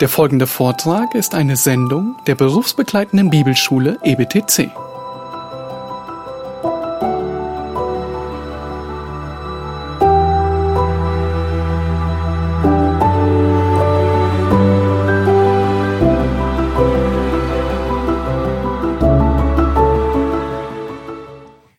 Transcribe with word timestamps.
Der 0.00 0.10
folgende 0.10 0.46
Vortrag 0.46 1.14
ist 1.14 1.34
eine 1.34 1.56
Sendung 1.56 2.16
der 2.26 2.34
berufsbegleitenden 2.34 3.30
Bibelschule 3.30 3.98
EBTC. 4.02 4.70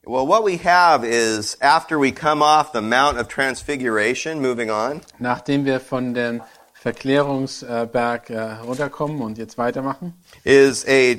Well, 0.04 0.26
what 0.26 0.44
we 0.44 0.58
have 0.58 1.04
is 1.04 1.56
after 1.62 2.00
we 2.00 2.12
come 2.12 2.42
off 2.42 2.72
the 2.72 2.82
Mount 2.82 3.20
of 3.20 3.28
Transfiguration, 3.28 4.42
moving 4.42 4.72
on, 4.72 5.02
Nachdem 5.20 5.66
wir 5.66 5.80
von 5.80 6.16
dem 6.16 6.42
Verklärungsberg 6.88 8.30
äh, 8.30 8.40
runterkommen 8.66 9.22
und 9.22 9.38
jetzt 9.38 9.58
weitermachen, 9.58 10.14
is 10.46 10.86
a 10.88 11.16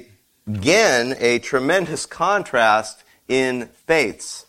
again 0.48 1.14
a 1.20 1.38
tremendous 1.38 2.09
contrast 2.09 3.04
in 3.26 3.68
faiths. 3.86 4.46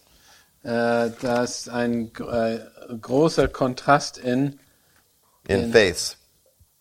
äh, 0.63 1.09
da 1.21 1.43
ist 1.43 1.67
ein 1.69 2.11
äh, 2.19 2.59
großer 3.01 3.47
Kontrast 3.49 4.17
in, 4.17 4.59
In 5.47 5.63
In- 5.65 5.71
faiths. 5.73 6.15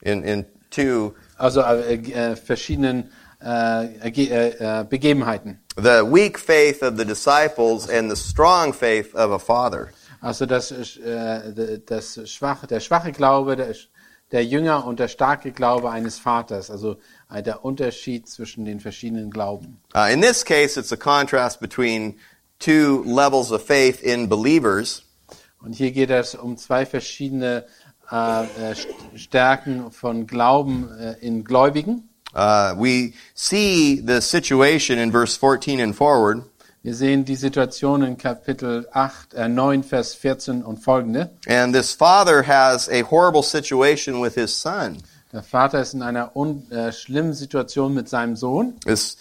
In 0.02 0.22
in 0.22 0.44
two 0.70 1.14
also 1.36 1.60
äh, 1.62 2.36
verschiedenen 2.36 3.10
Ge- 3.40 4.84
Begebenheiten. 4.88 5.60
the 5.76 6.02
weak 6.04 6.38
faith 6.38 6.82
of 6.82 6.96
the 6.98 7.04
disciples 7.04 7.88
and 7.88 8.10
the 8.10 8.16
strong 8.16 8.72
faith 8.72 9.14
of 9.14 9.30
a 9.32 9.38
father. 9.38 9.88
Also 10.20 10.44
das, 10.46 10.74
das 11.86 12.20
schwache, 12.28 12.66
der 12.66 12.80
schwache 12.80 13.12
Glaube 13.12 13.54
der, 13.56 13.72
der 14.32 14.44
Jünger 14.44 14.84
und 14.86 14.98
der 15.00 15.08
starke 15.08 15.52
Glaube 15.52 15.90
eines 15.90 16.18
Vaters. 16.18 16.70
Also 16.70 16.96
äh, 17.30 17.42
der 17.42 17.64
Unterschied 17.64 18.28
zwischen 18.28 18.64
den 18.64 18.80
verschiedenen 18.80 19.30
Glauben. 19.30 19.80
Uh, 19.94 20.10
in 20.12 20.20
this 20.20 20.44
case, 20.44 20.78
it's 20.78 20.92
a 20.92 20.96
contrast 20.96 21.60
between 21.60 22.16
two 22.58 23.02
levels 23.06 23.52
of 23.52 23.62
faith 23.62 24.02
in 24.02 24.28
believers. 24.28 25.02
Und 25.60 25.74
hier 25.74 25.90
geht 25.90 26.10
es 26.10 26.34
um 26.34 26.56
zwei 26.56 26.86
verschiedene 26.86 27.64
St- 28.10 28.86
Stärken 29.16 29.90
von 29.90 30.26
Glauben 30.26 30.88
in 31.20 31.44
Gläubigen. 31.44 32.08
Uh, 32.34 32.74
we 32.76 33.12
see 33.34 34.02
the 34.06 34.20
situation 34.20 34.98
in 34.98 35.10
verse 35.10 35.36
14 35.36 35.80
and 35.80 35.94
forward. 35.96 36.44
Wir 36.88 36.94
sehen 36.94 37.26
die 37.26 37.36
Situation 37.36 38.02
in 38.02 38.16
Kapitel 38.16 38.88
8, 38.90 39.34
äh, 39.34 39.46
9, 39.46 39.84
Vers 39.84 40.14
14 40.14 40.62
und 40.64 40.78
folgende. 40.78 41.28
And 41.46 41.74
this 41.74 41.92
father 41.92 42.42
has 42.42 42.88
a 42.88 43.02
horrible 43.02 43.42
situation 43.42 44.22
with 44.22 44.36
his 44.36 44.58
son. 44.58 44.96
Der 45.30 45.42
Vater 45.42 45.82
ist 45.82 45.92
in 45.92 46.00
einer 46.00 46.34
un, 46.34 46.66
äh, 46.70 46.90
schlimmen 46.90 47.34
Situation 47.34 47.92
mit 47.92 48.08
seinem 48.08 48.36
Sohn. 48.36 48.72
This 48.86 49.18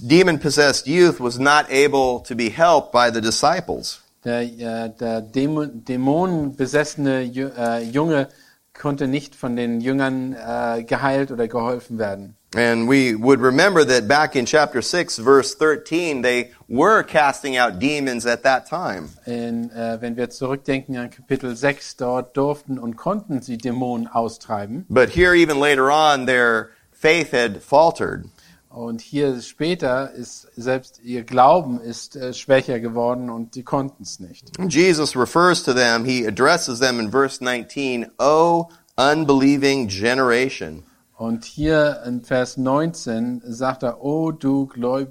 demon 0.00 0.40
possessed 0.40 0.86
youth 0.86 1.20
was 1.20 1.38
not 1.38 1.66
able 1.68 2.22
to 2.26 2.34
be 2.34 2.48
helped 2.48 2.92
by 2.92 3.10
the 3.12 3.20
disciples. 3.20 4.00
Der, 4.24 4.40
äh, 4.40 4.88
der 4.98 5.20
Dämon, 5.20 5.84
dämonenbesessene 5.84 7.24
äh, 7.24 7.82
Junge 7.82 8.28
konnte 8.72 9.06
nicht 9.06 9.34
von 9.34 9.54
den 9.54 9.82
Jüngern 9.82 10.32
äh, 10.32 10.82
geheilt 10.82 11.30
oder 11.30 11.46
geholfen 11.46 11.98
werden. 11.98 12.36
And 12.54 12.86
we 12.86 13.14
would 13.14 13.40
remember 13.40 13.82
that 13.84 14.06
back 14.06 14.36
in 14.36 14.44
chapter 14.44 14.82
6, 14.82 15.18
verse 15.18 15.54
13, 15.54 16.20
they 16.20 16.50
were 16.68 17.02
casting 17.02 17.56
out 17.56 17.78
demons 17.78 18.26
at 18.26 18.42
that 18.42 18.66
time. 18.66 19.08
In, 19.26 19.70
äh, 19.70 20.00
wenn 20.00 20.16
wir 20.16 20.28
zurückdenken 20.28 20.96
an 20.96 21.10
Kapitel 21.10 21.56
6, 21.56 21.96
dort 21.96 22.36
durften 22.36 22.78
und 22.78 22.96
konnten 22.96 23.40
sie 23.40 23.56
Dämonen 23.56 24.06
austreiben. 24.06 24.84
But 24.90 25.10
here, 25.10 25.34
even 25.34 25.58
later 25.58 25.90
on, 25.90 26.26
their 26.26 26.70
faith 26.90 27.32
had 27.32 27.62
faltered. 27.62 28.26
Und 28.68 29.02
hier 29.02 29.40
später 29.42 30.12
ist 30.12 30.48
selbst 30.56 31.00
ihr 31.04 31.24
Glauben 31.24 31.78
ist 31.80 32.16
äh, 32.16 32.32
schwächer 32.32 32.80
geworden 32.80 33.28
und 33.28 33.54
sie 33.54 33.64
konnten 33.64 34.02
es 34.02 34.18
nicht. 34.18 34.50
Jesus 34.68 35.14
refers 35.14 35.62
to 35.62 35.74
them, 35.74 36.04
he 36.04 36.26
addresses 36.26 36.80
them 36.80 36.98
in 36.98 37.10
verse 37.10 37.42
19, 37.42 38.10
O 38.18 38.68
unbelieving 38.96 39.88
generation. 39.88 40.84
Und 41.22 41.44
hier 41.44 42.02
in 42.04 42.24
Vers 42.24 42.56
19 42.56 43.42
sagt 43.44 43.84
er, 43.84 44.02
oh 44.02 44.32
du 44.32 44.66
Gläub 44.66 45.06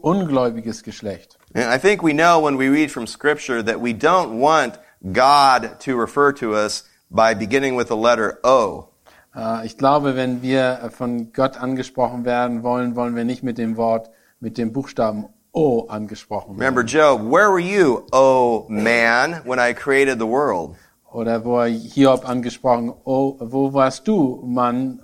ungläubiges 0.00 0.82
Geschlecht. 0.82 1.38
And 1.54 1.66
I 1.66 1.78
think 1.78 2.02
we 2.02 2.14
know 2.14 2.42
when 2.42 2.58
we 2.58 2.70
read 2.70 2.90
from 2.90 3.06
Scripture 3.06 3.62
that 3.62 3.82
we 3.82 3.90
don't 3.90 4.40
want 4.40 4.78
God 5.12 5.78
to 5.80 5.94
refer 6.00 6.32
to 6.36 6.54
us 6.54 6.88
by 7.10 7.34
beginning 7.34 7.76
with 7.76 7.88
the 7.88 7.96
letter 7.96 8.38
O. 8.44 8.88
Äh, 9.36 9.66
Ich 9.66 9.76
glaube, 9.76 10.16
wenn 10.16 10.40
wir 10.40 10.90
von 10.96 11.34
Gott 11.34 11.58
angesprochen 11.58 12.24
werden 12.24 12.62
wollen, 12.62 12.96
wollen 12.96 13.14
wir 13.14 13.26
nicht 13.26 13.42
mit 13.42 13.58
dem 13.58 13.76
Wort, 13.76 14.08
mit 14.40 14.56
dem 14.56 14.72
Buchstaben 14.72 15.26
O 15.52 15.84
angesprochen 15.86 16.52
Remember 16.52 16.80
werden. 16.80 17.20
Job, 17.20 17.20
where 17.30 17.50
were 17.50 17.60
you, 17.60 18.06
O 18.10 18.64
man, 18.70 19.42
when 19.44 19.58
I 19.58 19.74
created 19.74 20.18
the 20.18 20.26
world? 20.26 20.76
Oder 21.14 21.44
wo 21.44 21.60
er 21.60 21.68
Hiob 21.68 22.28
angesprochen, 22.28 22.92
oh, 23.04 23.36
wo 23.38 23.72
warst 23.72 24.08
du, 24.08 24.42
Mann? 24.44 25.00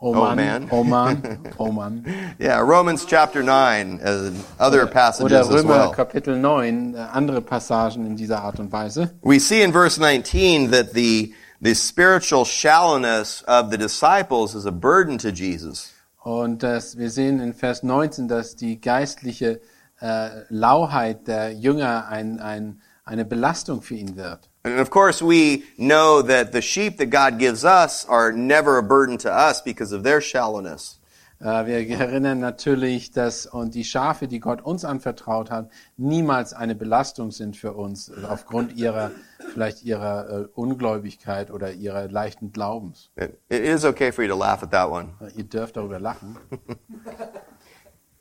Oh 0.00 0.12
Mann, 0.12 0.36
man. 0.36 0.66
oh 0.72 0.82
Mann, 0.82 1.38
oh 1.58 1.70
Mann. 1.70 2.04
Yeah, 2.40 2.58
Romans 2.62 3.06
chapter 3.06 3.44
9 3.44 4.00
and 4.00 4.44
other 4.58 4.82
Oder 4.82 4.86
passages 4.90 5.32
as 5.32 5.48
Römer 5.50 5.68
well. 5.68 5.92
Kapitel 5.92 6.36
9, 6.36 6.94
äh, 6.94 6.98
andere 6.98 7.42
Passagen 7.42 8.06
in 8.06 8.16
dieser 8.16 8.42
Art 8.42 8.58
und 8.58 8.72
Weise. 8.72 9.12
We 9.22 9.38
see 9.38 9.62
in 9.62 9.72
verse 9.72 10.00
19 10.00 10.72
that 10.72 10.94
the, 10.94 11.32
the 11.60 11.76
spiritual 11.76 12.44
shallowness 12.44 13.44
of 13.46 13.70
the 13.70 13.78
disciples 13.78 14.56
is 14.56 14.66
a 14.66 14.72
burden 14.72 15.16
to 15.18 15.28
Jesus. 15.28 15.92
Und 16.24 16.64
das, 16.64 16.98
wir 16.98 17.10
sehen 17.10 17.38
in 17.38 17.54
Vers 17.54 17.84
19, 17.84 18.26
dass 18.26 18.56
die 18.56 18.80
geistliche 18.80 19.60
äh, 20.00 20.28
Lauheit 20.48 21.28
der 21.28 21.52
Jünger 21.52 22.08
ein, 22.08 22.40
ein, 22.40 22.80
eine 23.04 23.24
Belastung 23.24 23.80
für 23.80 23.94
ihn 23.94 24.16
wird. 24.16 24.50
And 24.66 24.80
of 24.80 24.90
course, 24.90 25.22
we 25.22 25.62
know 25.78 26.22
that 26.22 26.50
the 26.50 26.60
sheep 26.60 26.98
that 26.98 27.06
God 27.06 27.38
gives 27.38 27.64
us 27.64 28.04
are 28.04 28.32
never 28.32 28.78
a 28.78 28.82
burden 28.82 29.16
to 29.18 29.32
us 29.32 29.60
because 29.60 29.92
of 29.92 30.02
their 30.02 30.20
shallowness. 30.20 30.98
Äh, 31.38 31.66
wir 31.66 32.00
erinnern 32.00 32.40
natürlich, 32.40 33.12
dass 33.12 33.46
und 33.46 33.76
die 33.76 33.84
Schafe, 33.84 34.26
die 34.26 34.40
Gott 34.40 34.62
uns 34.62 34.84
anvertraut 34.84 35.52
hat, 35.52 35.70
niemals 35.96 36.52
eine 36.52 36.74
Belastung 36.74 37.30
sind 37.30 37.56
für 37.56 37.74
uns 37.74 38.10
aufgrund 38.24 38.76
ihrer 38.76 39.12
vielleicht 39.52 39.84
ihrer 39.84 40.28
äh, 40.28 40.48
Ungläubigkeit 40.54 41.52
oder 41.52 41.72
ihrer 41.72 42.08
leichten 42.08 42.50
Glaubens. 42.50 43.10
It, 43.16 43.38
is 43.48 43.84
okay 43.84 44.10
for 44.10 44.24
you 44.24 44.30
to 44.30 44.36
laugh 44.36 44.64
at 44.64 44.72
that 44.72 44.90
one. 44.90 45.10
Ihr 45.36 45.44
dürft 45.44 45.76
darüber 45.76 46.00
lachen. 46.00 46.38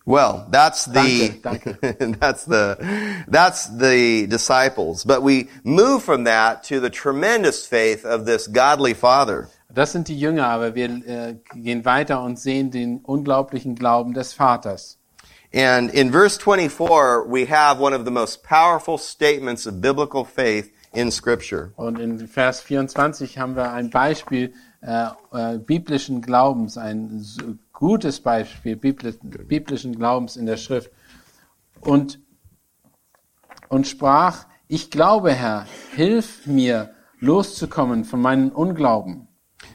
Well, 0.05 0.45
that's 0.51 0.85
the 0.85 1.39
Danke, 1.41 1.79
that's 2.19 2.45
the 2.45 2.77
that's 3.27 3.67
the 3.75 4.27
disciples. 4.27 5.03
But 5.03 5.23
we 5.23 5.49
move 5.63 6.03
from 6.03 6.25
that 6.25 6.63
to 6.66 6.79
the 6.79 6.91
tremendous 6.91 7.66
faith 7.66 8.05
of 8.05 8.25
this 8.25 8.47
godly 8.47 8.93
father. 8.93 9.47
Das 9.73 9.91
sind 9.91 10.07
die 10.07 10.17
Jünger, 10.19 10.47
aber 10.47 10.75
wir 10.75 10.89
äh, 11.07 11.35
gehen 11.55 11.83
weiter 11.85 12.21
und 12.21 12.39
sehen 12.39 12.69
den 12.71 12.99
unglaublichen 12.99 13.75
Glauben 13.75 14.13
des 14.13 14.33
Vaters. 14.33 14.97
And 15.53 15.91
in 15.93 16.11
verse 16.11 16.37
24, 16.37 17.25
we 17.27 17.45
have 17.45 17.79
one 17.81 17.93
of 17.93 18.05
the 18.05 18.11
most 18.11 18.43
powerful 18.43 18.97
statements 18.97 19.66
of 19.66 19.81
biblical 19.81 20.23
faith 20.23 20.72
in 20.93 21.11
scripture. 21.11 21.72
Und 21.77 21.97
in 21.99 22.27
Vers 22.27 22.61
24 22.61 23.37
haben 23.39 23.55
wir 23.55 23.72
ein 23.72 23.89
Beispiel 23.89 24.53
äh, 24.81 25.07
äh, 25.33 25.57
biblischen 25.57 26.22
Glaubens, 26.22 26.77
ein 26.77 27.19
s- 27.22 27.37
gutes 27.75 28.19
Beispiel 28.19 28.75
bibli 28.75 29.13
biblischen 29.22 29.96
Glaubens 29.96 30.36
in 30.36 30.46
der 30.47 30.58
Schrift. 30.58 30.90
Und, 31.81 32.19
und 33.69 33.86
sprach, 33.86 34.46
ich 34.68 34.90
glaube, 34.90 35.31
Herr, 35.34 35.68
hilf 35.96 36.47
mir 36.47 36.90
loszukommen 37.19 38.06
von 38.06 38.22
meinem 38.22 38.50
Unglauben. 38.50 39.28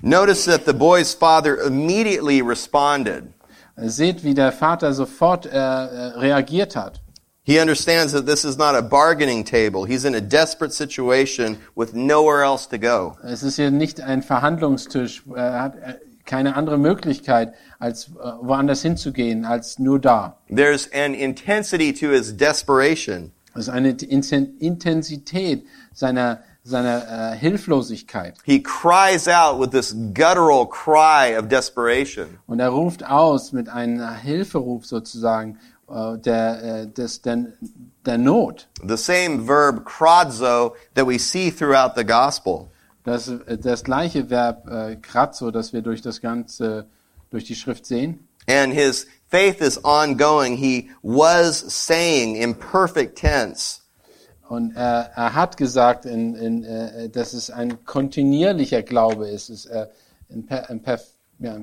Notice 0.03 0.45
that 0.47 0.67
the 0.67 0.73
boy's 0.73 1.15
father 1.15 1.61
immediately 1.63 2.41
responded. 2.41 3.33
Seht, 3.77 4.25
wie 4.25 4.35
der 4.35 4.53
Vater 4.53 4.93
sofort 4.93 5.47
äh, 5.47 5.51
äh, 5.51 6.19
reagiert 6.19 6.77
hat. 6.77 7.01
He 7.43 7.59
understands 7.59 8.13
that 8.13 8.27
this 8.27 8.45
is 8.45 8.59
not 8.59 8.75
a 8.75 8.83
bargaining 8.83 9.45
table. 9.45 9.85
He's 9.85 10.05
in 10.05 10.15
a 10.15 10.21
desperate 10.21 10.73
situation 10.73 11.59
with 11.75 11.95
nowhere 11.95 12.43
else 12.43 12.69
to 12.69 12.79
go. 12.79 13.17
Es 13.25 13.43
ist 13.43 13.57
hier 13.57 13.71
nicht 13.71 14.01
ein 14.01 14.23
Verhandlungstisch. 14.23 15.23
Er 15.35 15.63
hat 15.63 15.77
äh, 15.77 15.95
keine 16.31 16.55
andere 16.55 16.79
Möglichkeit, 16.79 17.53
als 17.79 18.09
äh, 18.09 18.31
woanders 18.41 18.83
hinzugehen, 18.83 19.45
als 19.45 19.79
nur 19.79 19.99
da. 19.99 20.39
There's 20.49 20.89
an 20.93 21.13
intensity 21.13 21.93
to 21.93 22.07
his 22.11 22.37
desperation. 22.37 23.33
Es 23.55 23.63
ist 23.63 23.69
eine 23.69 23.91
Inten- 23.91 24.57
Intensität 24.61 25.67
seiner, 25.93 26.39
seiner 26.63 27.33
äh, 27.33 27.37
Hilflosigkeit. 27.37 28.37
He 28.45 28.63
cries 28.63 29.27
out 29.27 29.61
with 29.61 29.71
this 29.71 29.93
guttural 30.15 30.67
cry 30.69 31.37
of 31.37 31.49
desperation. 31.49 32.39
Und 32.47 32.61
er 32.61 32.69
ruft 32.69 33.05
aus 33.05 33.53
mit 33.53 33.69
einem 33.69 34.17
Hilferuf 34.23 34.87
sozusagen 34.87 35.59
äh, 35.89 36.17
der, 36.19 36.63
äh, 36.63 36.87
des, 36.87 37.23
der, 37.23 37.47
der 38.07 38.19
Not. 38.19 38.69
The 38.87 38.97
same 38.97 39.49
verb, 39.49 39.85
kradzo, 39.85 40.75
that 40.95 41.09
we 41.09 41.19
see 41.19 41.51
throughout 41.51 41.95
the 41.97 42.05
gospel. 42.05 42.70
Das, 43.05 43.29
äh, 43.29 43.59
das 43.59 43.85
gleiche 43.85 44.31
Verb 44.31 44.69
äh, 44.69 44.97
kratzo, 44.97 45.51
das 45.51 45.73
wir 45.73 45.83
durch 45.83 46.03
das 46.03 46.21
ganze, 46.21 46.87
durch 47.31 47.45
die 47.45 47.55
Schrift 47.55 47.87
sehen. 47.87 48.27
And 48.49 48.73
his 48.73 49.07
faith 49.29 49.61
is 49.61 49.85
ongoing. 49.85 50.57
He 50.57 50.91
was 51.03 51.59
saying 51.59 52.37
in 52.37 52.55
perfect 52.55 53.19
tense. 53.19 53.81
Und 54.49 54.75
er, 54.75 55.13
er 55.15 55.35
hat 55.35 55.57
gesagt, 55.57 56.07
in, 56.07 56.35
in, 56.35 56.65
äh, 56.65 57.09
dass 57.09 57.35
es 57.35 57.51
ein 57.51 57.85
kontinuierlicher 57.85 58.83
Glaube 58.83 59.29
ist. 59.29 59.49
Es, 59.49 59.67
äh, 59.67 59.87
in, 60.29 60.47
per, 60.47 60.69
in 60.71 60.83
perf, 60.83 61.05
ja, 61.39 61.61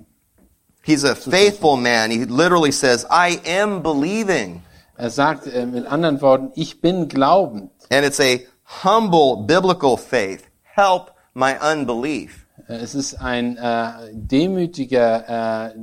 He's 0.84 1.04
a 1.04 1.16
faithful 1.16 1.76
man. 1.76 2.12
He 2.12 2.24
literally 2.24 2.72
says, 2.72 3.06
I 3.10 3.42
am 3.46 3.84
believing. 3.84 4.64
er 4.96 5.10
sagt 5.10 5.46
äh, 5.48 5.66
mit 5.66 5.86
anderen 5.86 6.22
Worten, 6.22 6.52
ich 6.56 6.82
bin 6.82 7.08
glaubend. 7.08 7.72
And 7.92 8.06
it's 8.06 8.20
a 8.20 8.40
humble 8.84 9.46
biblical 9.46 9.98
faith. 9.98 10.44
Help 10.64 11.12
my 11.38 11.56
unbelief. 11.62 12.48
Es 12.68 12.96
ist 12.96 13.22
ein 13.22 13.58
äh, 13.58 13.92
demütiger 14.12 15.70
äh, 15.70 15.76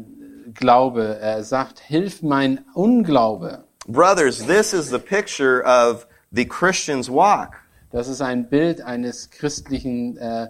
Glaube. 0.52 1.18
Er 1.20 1.44
sagt, 1.44 1.78
hilf 1.78 2.22
mein 2.22 2.64
Unglaube. 2.74 3.64
Brothers, 3.86 4.44
this 4.46 4.72
is 4.72 4.90
the 4.90 4.98
picture 4.98 5.62
of 5.64 6.06
the 6.32 6.44
Christian's 6.44 7.08
walk. 7.08 7.60
Das 7.92 8.08
ist 8.08 8.20
ein 8.20 8.48
Bild 8.48 8.80
eines 8.80 9.30
christlichen 9.30 10.16
äh, 10.16 10.44
äh, 10.44 10.48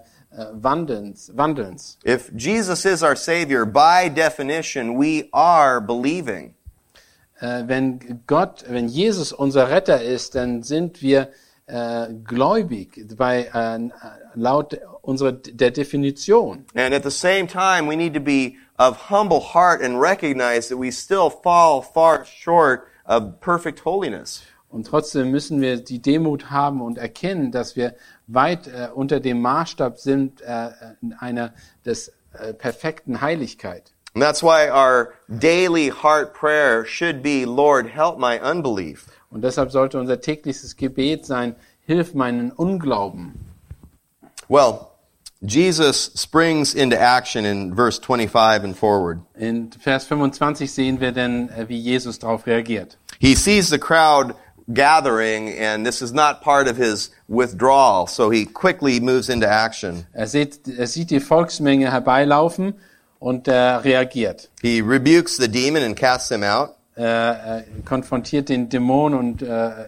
Wandelns. 0.53 1.31
Wandelns. 1.35 1.99
If 2.03 2.31
Jesus 2.35 2.83
is 2.85 3.03
our 3.03 3.15
Savior, 3.15 3.65
by 3.65 4.09
definition, 4.09 4.99
we 4.99 5.27
are 5.31 5.79
believing. 5.79 6.55
Äh, 7.39 7.63
wenn 7.67 8.23
Gott, 8.25 8.65
wenn 8.67 8.87
Jesus 8.87 9.31
unser 9.31 9.69
Retter 9.69 10.01
ist, 10.01 10.33
dann 10.33 10.63
sind 10.63 11.03
wir 11.03 11.29
äh, 11.67 12.07
gläubig 12.23 13.05
bei 13.17 13.49
äh, 13.53 13.89
laut 14.35 14.79
unserer 15.01 15.31
der 15.31 15.71
Definition. 15.71 16.65
And 16.75 16.93
at 16.93 17.03
the 17.03 17.11
same 17.11 17.47
time, 17.47 17.87
we 17.87 17.95
need 17.95 18.13
to 18.13 18.19
be 18.19 18.57
of 18.77 19.09
humble 19.09 19.39
heart 19.53 19.81
and 19.81 19.99
recognize 19.99 20.69
that 20.69 20.77
we 20.77 20.91
still 20.91 21.29
fall 21.29 21.81
far 21.81 22.25
short 22.25 22.87
of 23.05 23.39
perfect 23.39 23.85
holiness. 23.85 24.43
Und 24.69 24.87
trotzdem 24.87 25.31
müssen 25.31 25.61
wir 25.61 25.77
die 25.77 26.01
Demut 26.01 26.49
haben 26.51 26.81
und 26.81 26.97
erkennen, 26.97 27.51
dass 27.51 27.75
wir 27.75 27.95
weit 28.27 28.67
äh, 28.67 28.89
unter 28.93 29.19
dem 29.19 29.41
Maßstab 29.41 29.97
sind 29.97 30.41
äh, 30.41 30.69
in 31.01 31.13
einer 31.13 31.53
des 31.85 32.11
äh, 32.33 32.53
perfekten 32.53 33.21
Heiligkeit. 33.21 33.93
And 34.13 34.23
that's 34.23 34.41
why 34.41 34.69
our 34.69 35.13
daily 35.27 35.89
heart 35.89 36.33
prayer 36.33 36.85
should 36.85 37.21
be, 37.21 37.45
Lord, 37.45 37.87
help 37.87 38.17
my 38.17 38.39
unbelief. 38.39 39.07
Und 39.35 39.41
deshalb 39.41 39.69
sollte 39.69 39.99
unser 39.99 40.21
tägliches 40.21 40.77
Gebet 40.77 41.25
sein, 41.25 41.57
hilf 41.85 42.13
meinen 42.13 42.51
Unglauben. 42.51 43.33
Well, 44.47 44.87
Jesus 45.41 46.09
springs 46.15 46.73
into 46.73 46.95
action 46.95 47.43
in 47.43 47.75
verse 47.75 47.99
25 47.99 48.63
and 48.63 48.77
forward. 48.77 49.19
In 49.37 49.71
Vers 49.73 50.05
25 50.05 50.71
sehen 50.71 51.01
wir 51.01 51.11
dann, 51.11 51.49
äh, 51.49 51.67
wie 51.67 51.77
Jesus 51.77 52.17
darauf 52.17 52.47
reagiert. 52.47 52.97
He 53.19 53.35
sees 53.35 53.69
the 53.69 53.77
crowd 53.77 54.35
gathering, 54.73 55.49
and 55.49 55.85
this 55.85 56.01
is 56.01 56.13
not 56.13 56.41
part 56.41 56.69
of 56.69 56.77
his 56.77 57.11
withdrawal, 57.27 58.07
so 58.07 58.29
he 58.29 58.45
quickly 58.45 59.01
moves 59.01 59.27
into 59.27 59.49
action. 59.49 60.05
Er 60.13 60.27
sieht, 60.27 60.65
er 60.65 60.87
sieht 60.87 61.11
die 61.11 61.19
Volksmenge 61.19 61.91
herbeilaufen 61.91 62.75
und 63.19 63.49
er 63.49 63.83
reagiert. 63.83 64.49
He 64.61 64.79
rebukes 64.79 65.35
the 65.35 65.49
demon 65.49 65.83
and 65.83 65.97
casts 65.97 66.31
him 66.31 66.41
out. 66.41 66.74
Er, 66.95 67.05
er 67.05 67.63
konfrontiert 67.83 68.49
den 68.49 68.69
Dämon 68.69 69.13
und, 69.13 69.41
äh, 69.41 69.47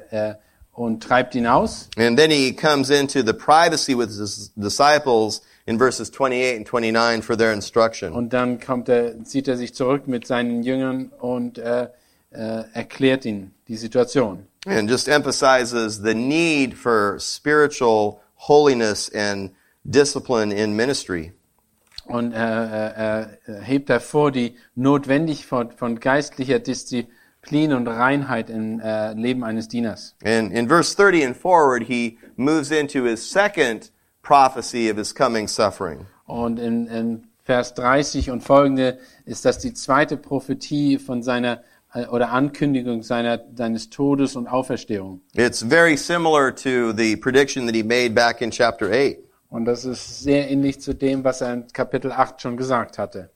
er, 0.09 0.39
und 0.73 1.01
treibt 1.01 1.35
ihn 1.35 1.47
aus. 1.47 1.89
And 1.97 2.17
then 2.17 2.29
he 2.29 2.53
comes 2.53 2.89
into 2.89 3.21
the 3.21 3.33
privacy 3.33 3.97
with 3.97 4.17
his 4.17 4.51
disciples 4.55 5.41
in 5.65 5.77
verses 5.77 6.09
28 6.09 6.57
and 6.57 6.65
29 6.65 7.21
for 7.21 7.37
their 7.37 7.53
instruction. 7.53 8.13
Und 8.13 8.33
dann 8.33 8.59
kommt 8.59 8.89
er, 8.89 9.23
zieht 9.23 9.47
er 9.47 9.57
sich 9.57 9.73
zurück 9.73 10.07
mit 10.07 10.27
seinen 10.27 10.63
Jüngern 10.63 11.11
und 11.19 11.57
äh, 11.57 11.87
äh, 12.31 12.63
erklärt 12.73 13.25
ihnen 13.25 13.53
die 13.67 13.77
Situation. 13.77 14.47
And 14.65 14.89
just 14.89 15.07
emphasizes 15.07 16.01
the 16.03 16.13
need 16.13 16.73
for 16.73 17.17
spiritual 17.19 18.19
holiness 18.35 19.09
and 19.13 19.51
discipline 19.83 20.51
in 20.51 20.75
ministry. 20.75 21.31
Und 22.07 22.31
äh, 22.31 22.37
er, 22.37 23.37
er 23.45 23.61
hebt 23.61 23.89
hervor 23.89 24.31
die 24.31 24.55
Notwendigkeit 24.75 25.47
von, 25.47 25.71
von 25.71 25.99
geistlicher 25.99 26.59
Disziplin 26.59 27.73
und 27.73 27.87
Reinheit 27.87 28.49
im 28.49 28.79
äh, 28.79 29.13
Leben 29.13 29.43
eines 29.43 29.67
Dieners. 29.67 30.15
And 30.23 30.53
in 30.53 30.67
verse 30.67 30.95
30 30.95 31.25
and 31.25 31.37
forward, 31.37 31.83
he 31.83 32.17
moves 32.35 32.71
into 32.71 33.03
his 33.03 33.29
second 33.29 33.91
prophecy 34.21 34.89
of 34.89 34.97
his 34.97 35.13
coming 35.13 35.47
suffering. 35.47 36.05
Und 36.25 36.59
in, 36.59 36.87
in 36.87 37.27
Vers 37.43 37.73
30 37.75 38.31
und 38.31 38.41
folgende 38.41 38.99
ist 39.25 39.45
das 39.45 39.59
die 39.59 39.73
zweite 39.73 40.17
Prophetie 40.17 40.97
von 40.97 41.23
seiner 41.23 41.63
äh, 41.93 42.05
oder 42.07 42.31
Ankündigung 42.31 43.03
seiner, 43.03 43.39
seines 43.55 43.89
Todes 43.89 44.35
und 44.35 44.47
Auferstehung. 44.47 45.21
It's 45.33 45.61
very 45.61 45.95
similar 45.95 46.53
to 46.53 46.91
the 46.93 47.15
prediction 47.15 47.65
that 47.65 47.75
he 47.75 47.83
made 47.83 48.13
back 48.13 48.41
in 48.41 48.51
chapter 48.51 48.91
8. 48.91 49.26
Und 49.49 49.65
das 49.65 49.85
ist 49.85 50.21
sehr 50.21 50.49
ähnlich 50.49 50.81
zu 50.81 50.93
dem, 50.93 51.23
was 51.23 51.41
er 51.41 51.53
in 51.53 51.67
Kapitel 51.67 52.11
8 52.11 52.41
schon 52.41 52.57
gesagt 52.57 52.97
hatte. 52.97 53.29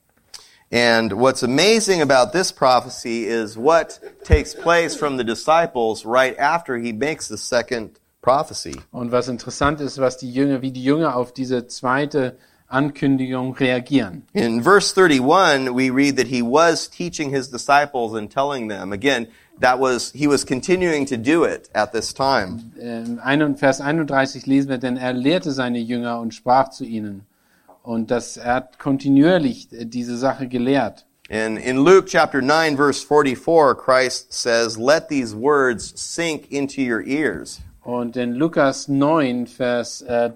And 0.70 1.12
what's 1.12 1.42
amazing 1.42 2.00
about 2.00 2.32
this 2.32 2.50
prophecy 2.50 3.26
is 3.26 3.58
what 3.58 4.00
takes 4.24 4.54
place 4.54 4.96
from 4.96 5.18
the 5.18 5.24
disciples 5.24 6.06
right 6.06 6.38
after 6.38 6.78
he 6.78 6.92
makes 6.92 7.28
the 7.28 7.36
second 7.36 8.00
prophecy. 8.22 8.80
Und 8.90 9.12
was 9.12 9.28
interessant 9.28 9.80
ist, 9.80 9.98
was 9.98 10.16
die 10.16 10.32
Jünger, 10.32 10.62
wie 10.62 10.72
die 10.72 10.82
Jünger 10.82 11.16
auf 11.16 11.34
diese 11.34 11.66
zweite 11.66 12.38
Ankündigung 12.68 13.54
reagieren. 13.54 14.22
In 14.32 14.62
verse 14.62 14.94
31, 14.94 15.74
we 15.74 15.90
read 15.90 16.16
that 16.16 16.28
he 16.28 16.40
was 16.40 16.88
teaching 16.88 17.30
his 17.30 17.50
disciples 17.50 18.14
and 18.14 18.30
telling 18.30 18.70
them. 18.70 18.92
Again, 18.92 19.28
that 19.60 19.78
was, 19.80 20.12
he 20.12 20.26
was 20.26 20.44
continuing 20.44 21.06
to 21.06 21.16
do 21.16 21.44
it 21.44 21.68
at 21.74 21.92
this 21.92 22.12
time. 22.12 22.72
In 22.80 23.18
ein- 23.20 23.56
Vers 23.56 23.80
31 23.80 24.46
lesen 24.46 24.68
wir, 24.70 24.78
denn 24.78 24.96
er 24.96 25.12
lehrte 25.12 25.52
seine 25.52 25.78
Jünger 25.78 26.20
und 26.20 26.34
sprach 26.34 26.70
zu 26.70 26.84
ihnen. 26.84 27.26
Und 27.82 28.10
das, 28.10 28.36
er 28.36 28.54
hat 28.54 28.78
kontinuierlich 28.78 29.68
äh, 29.72 29.84
diese 29.86 30.16
Sache 30.16 30.46
gelehrt. 30.48 31.04
And 31.30 31.58
in 31.58 31.78
Luke 31.78 32.06
chapter 32.06 32.42
9 32.42 32.76
verse 32.76 33.00
44, 33.06 33.74
Christ 33.76 34.32
says, 34.32 34.76
let 34.76 35.08
these 35.08 35.34
words 35.34 35.92
sink 35.96 36.50
into 36.52 36.80
your 36.82 37.00
ears. 37.02 37.60
Und 37.84 38.16
in 38.16 38.34
Lukas 38.34 38.86
9, 38.88 39.46
Vers 39.46 40.02
äh, 40.02 40.30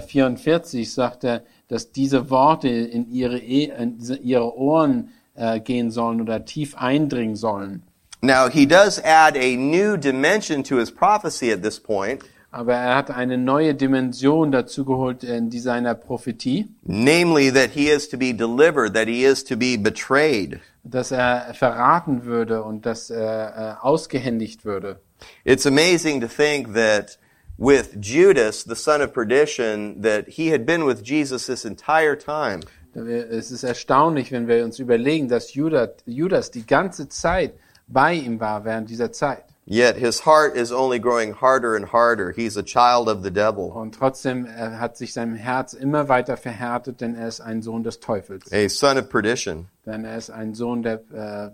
44 0.00 0.92
sagt 0.92 1.24
er, 1.24 1.42
dass 1.68 1.92
diese 1.92 2.30
Worte 2.30 2.68
in 2.68 3.10
ihre, 3.12 3.38
E- 3.38 3.70
in 3.78 3.98
ihre 4.22 4.56
Ohren 4.56 5.10
äh, 5.38 5.60
gehen 5.60 5.90
sollen 5.90 6.20
oder 6.20 6.44
tief 6.44 6.76
eindringen 6.76 7.36
sollen. 7.36 7.82
Now, 8.20 8.48
he 8.48 8.66
does 8.66 9.00
add 9.04 9.36
a 9.36 9.56
new 9.56 9.96
dimension 9.96 10.64
to 10.64 10.76
his 10.78 10.90
prophecy 10.90 11.52
at 11.52 11.62
this 11.62 11.78
point, 11.78 12.22
Aber 12.50 12.74
er 12.74 12.96
hat 12.96 13.10
eine 13.10 13.36
neue 13.36 13.74
Dimension 13.74 14.50
dazu 14.50 14.84
geholt 14.86 15.22
in 15.22 15.50
seiner 15.52 15.94
Prophetie, 15.94 16.66
namely 16.84 17.50
that 17.52 17.70
he 17.74 17.88
is 17.90 18.08
to 18.08 18.16
be 18.16 18.32
delivered, 18.32 18.94
that 18.94 19.06
he 19.06 19.22
is 19.24 19.44
to 19.44 19.54
be 19.56 19.76
betrayed. 19.76 20.58
dass 20.82 21.10
er 21.12 21.52
verraten 21.54 22.24
würde 22.24 22.62
und 22.62 22.86
dass 22.86 23.10
er 23.10 23.78
äh, 23.82 23.86
ausgehändigt 23.86 24.64
würde. 24.64 24.98
It's 25.44 25.66
amazing 25.66 26.20
to 26.22 26.26
think 26.26 26.72
that 26.74 27.18
with 27.58 27.96
Judas, 28.00 28.64
the 28.64 28.74
son 28.74 29.02
of 29.02 29.12
perdition, 29.12 30.00
that 30.00 30.26
he 30.28 30.50
had 30.50 30.64
been 30.64 30.86
with 30.86 31.02
Jesus 31.02 31.46
this 31.46 31.64
entire 31.64 32.16
time. 32.16 32.60
Es 33.06 33.50
ist 33.50 33.62
erstaunlich, 33.62 34.32
wenn 34.32 34.48
wir 34.48 34.64
uns 34.64 34.78
überlegen, 34.78 35.28
dass 35.28 35.54
Judas, 35.54 35.90
Judas 36.06 36.50
die 36.50 36.66
ganze 36.66 37.08
Zeit 37.08 37.54
bei 37.86 38.14
ihm 38.14 38.40
war 38.40 38.64
während 38.64 38.90
dieser 38.90 39.12
Zeit. 39.12 39.44
Yet 39.70 39.96
his 39.96 40.24
heart 40.24 40.56
is 40.56 40.72
only 40.72 40.98
growing 40.98 41.34
harder 41.34 41.76
and 41.76 41.92
harder. 41.92 42.32
He's 42.34 42.56
a 42.56 42.62
child 42.62 43.06
of 43.06 43.22
the 43.22 43.30
devil, 43.30 43.70
Und 43.70 43.94
trotzdem 43.96 44.46
äh, 44.46 44.78
hat 44.78 44.96
sich 44.96 45.12
sein 45.12 45.34
Herz 45.34 45.74
immer 45.74 46.08
weiter 46.08 46.38
verhärtet, 46.38 47.02
denn 47.02 47.14
er 47.14 47.28
ist 47.28 47.42
ein 47.42 47.60
Sohn 47.60 47.82
des 47.82 48.00
Teufels. 48.00 48.50
a 48.50 48.66
son 48.68 48.96
of 48.96 49.10
perdition. 49.10 49.68
Denn 49.84 50.06
er 50.06 50.16
ist 50.16 50.30
ein 50.30 50.54
Sohn 50.54 50.82
der, 50.82 51.02
äh, 51.12 51.50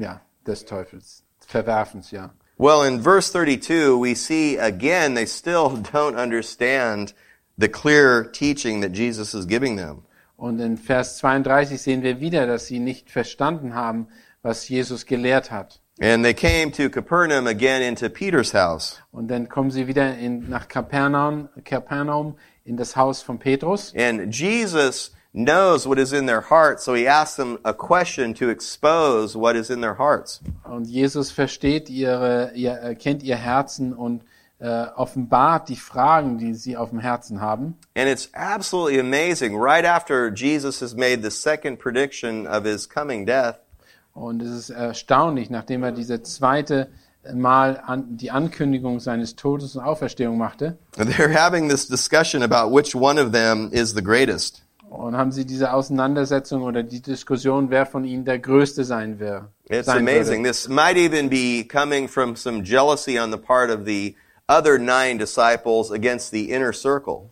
ja, 0.00 0.20
des 0.46 0.64
Teufels. 0.66 1.24
Verwerfens, 1.40 2.12
ja. 2.12 2.30
Well, 2.58 2.84
in 2.86 3.02
verse 3.02 3.32
32, 3.32 4.00
we 4.00 4.14
see 4.14 4.56
again 4.58 5.14
they 5.16 5.26
still 5.26 5.70
don't 5.92 6.16
understand 6.16 7.12
the 7.58 7.68
clear 7.68 8.24
teaching 8.24 8.80
that 8.80 8.92
Jesus 8.92 9.34
is 9.34 9.46
giving 9.46 9.76
them. 9.76 10.04
Und 10.36 10.60
in 10.60 10.76
Vers 10.76 11.18
32 11.18 11.82
sehen 11.82 12.02
wir 12.02 12.20
wieder, 12.20 12.46
dass 12.46 12.66
sie 12.66 12.78
nicht 12.78 13.10
verstanden 13.10 13.74
haben, 13.74 14.06
was 14.42 14.68
Jesus 14.68 15.04
gelehrt 15.04 15.50
hat. 15.50 15.80
And 16.00 16.24
they 16.24 16.32
came 16.32 16.70
to 16.70 16.88
Capernaum 16.88 17.48
again 17.48 17.82
into 17.82 18.08
Peter's 18.08 18.54
house. 18.54 19.00
Und 19.10 19.28
dann 19.28 19.48
kommen 19.48 19.72
sie 19.72 19.88
wieder 19.88 20.16
in, 20.16 20.48
nach 20.48 20.68
Kapernaum, 20.68 21.48
Kapernaum 21.64 22.36
in 22.64 22.76
das 22.76 22.94
Haus 22.94 23.20
von 23.20 23.40
Petrus. 23.40 23.92
And 23.96 24.32
Jesus 24.32 25.10
knows 25.32 25.86
what 25.86 25.98
is 25.98 26.12
in 26.12 26.26
their 26.26 26.40
hearts, 26.40 26.84
so 26.84 26.94
he 26.94 27.06
asks 27.06 27.36
them 27.36 27.58
a 27.64 27.72
question 27.72 28.32
to 28.34 28.48
expose 28.48 29.36
what 29.36 29.56
is 29.56 29.70
in 29.70 29.80
their 29.80 29.98
hearts. 29.98 30.40
Und 30.64 30.86
Jesus 30.86 31.32
versteht 31.32 31.90
ihre, 31.90 32.52
ihr, 32.54 32.94
kennt 32.94 33.24
ihr 33.24 33.36
Herzen 33.36 33.92
und 33.92 34.22
äh, 34.60 34.86
offenbart 34.96 35.68
die 35.68 35.76
Fragen, 35.76 36.38
die 36.38 36.54
sie 36.54 36.76
auf 36.76 36.90
dem 36.90 36.98
Herzen 36.98 37.40
haben. 37.40 37.76
And 37.96 38.08
it's 38.08 38.28
absolutely 38.34 38.98
amazing. 39.00 39.56
Right 39.56 39.84
after 39.84 40.32
Jesus 40.32 40.80
has 40.80 40.94
made 40.94 41.22
the 41.22 41.30
second 41.30 41.78
prediction 41.78 42.46
of 42.46 42.64
his 42.64 42.88
coming 42.88 43.24
death, 43.26 43.56
Und 44.14 44.42
es 44.42 44.50
ist 44.50 44.70
erstaunlich, 44.70 45.48
nachdem 45.48 45.84
er 45.84 45.92
diese 45.92 46.22
zweite 46.22 46.88
Mal 47.32 47.82
an, 47.84 48.16
die 48.16 48.30
Ankündigung 48.30 49.00
seines 49.00 49.36
Todes 49.36 49.76
und 49.76 49.84
Auferstehung 49.84 50.38
machte, 50.38 50.78
they're 50.96 51.32
having 51.32 51.68
this 51.68 51.86
discussion 51.86 52.42
about 52.42 52.74
which 52.74 52.96
one 52.96 53.20
of 53.20 53.32
them 53.32 53.70
is 53.70 53.94
the 53.94 54.02
greatest. 54.02 54.62
und 54.90 55.16
haben 55.16 55.32
sie 55.32 55.44
diese 55.44 55.72
Auseinandersetzung 55.72 56.62
oder 56.62 56.82
die 56.82 57.02
Diskussion, 57.02 57.70
wer 57.70 57.86
von 57.86 58.04
ihnen 58.04 58.24
der 58.24 58.38
Größte 58.38 58.84
sein 58.84 59.18
wird. 59.18 59.44
It's 59.68 59.88
amazing. 59.88 60.42
Würde. 60.42 60.50
This 60.50 60.68
might 60.68 60.96
even 60.96 61.28
be 61.28 61.64
coming 61.70 62.08
from 62.08 62.34
some 62.36 62.62
jealousy 62.64 63.18
on 63.20 63.30
the 63.30 63.38
part 63.38 63.70
of 63.70 63.84
the 63.84 64.16
other 64.48 64.78
nine 64.78 65.18
disciples 65.18 65.90
against 65.90 66.30
the 66.30 66.50
inner 66.52 66.72
circle. 66.72 67.30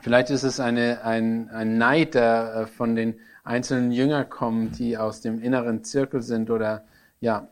Vielleicht 0.00 0.30
ist 0.30 0.42
es 0.42 0.58
eine, 0.58 1.04
ein, 1.04 1.50
ein 1.50 1.78
Neid, 1.78 2.14
der 2.14 2.54
äh, 2.54 2.66
von 2.66 2.94
den 2.94 3.20
einzelnen 3.44 3.92
Jüngern 3.92 4.28
kommt, 4.28 4.78
die 4.78 4.96
aus 4.96 5.20
dem 5.20 5.40
inneren 5.42 5.84
Zirkel 5.84 6.22
sind 6.22 6.50
oder 6.50 6.84
ja. 7.20 7.48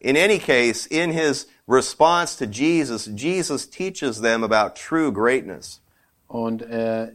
In 0.00 0.16
any 0.16 0.38
case, 0.38 0.88
in 0.88 1.10
his 1.10 1.46
response 1.66 2.38
to 2.38 2.46
Jesus, 2.46 3.06
Jesus 3.14 3.68
teaches 3.68 4.20
them 4.20 4.42
about 4.42 4.74
true 4.74 5.12
greatness. 5.12 5.80
Und 6.26 6.62
äh, 6.62 7.12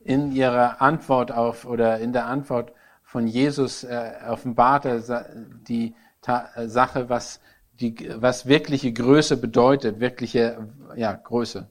in 0.00 0.32
ihrer 0.32 0.80
Antwort 0.80 1.30
auf 1.30 1.64
oder 1.66 1.98
in 1.98 2.12
der 2.12 2.26
Antwort 2.26 2.72
von 3.02 3.26
Jesus 3.26 3.84
äh, 3.84 4.12
offenbart 4.28 4.86
er 4.86 5.26
die 5.68 5.94
Ta 6.22 6.50
Sache, 6.66 7.08
was 7.08 7.40
die 7.80 7.94
was 8.16 8.46
wirkliche 8.46 8.92
Größe 8.92 9.36
bedeutet, 9.36 10.00
wirkliche 10.00 10.68
ja 10.96 11.12
Größe. 11.12 11.68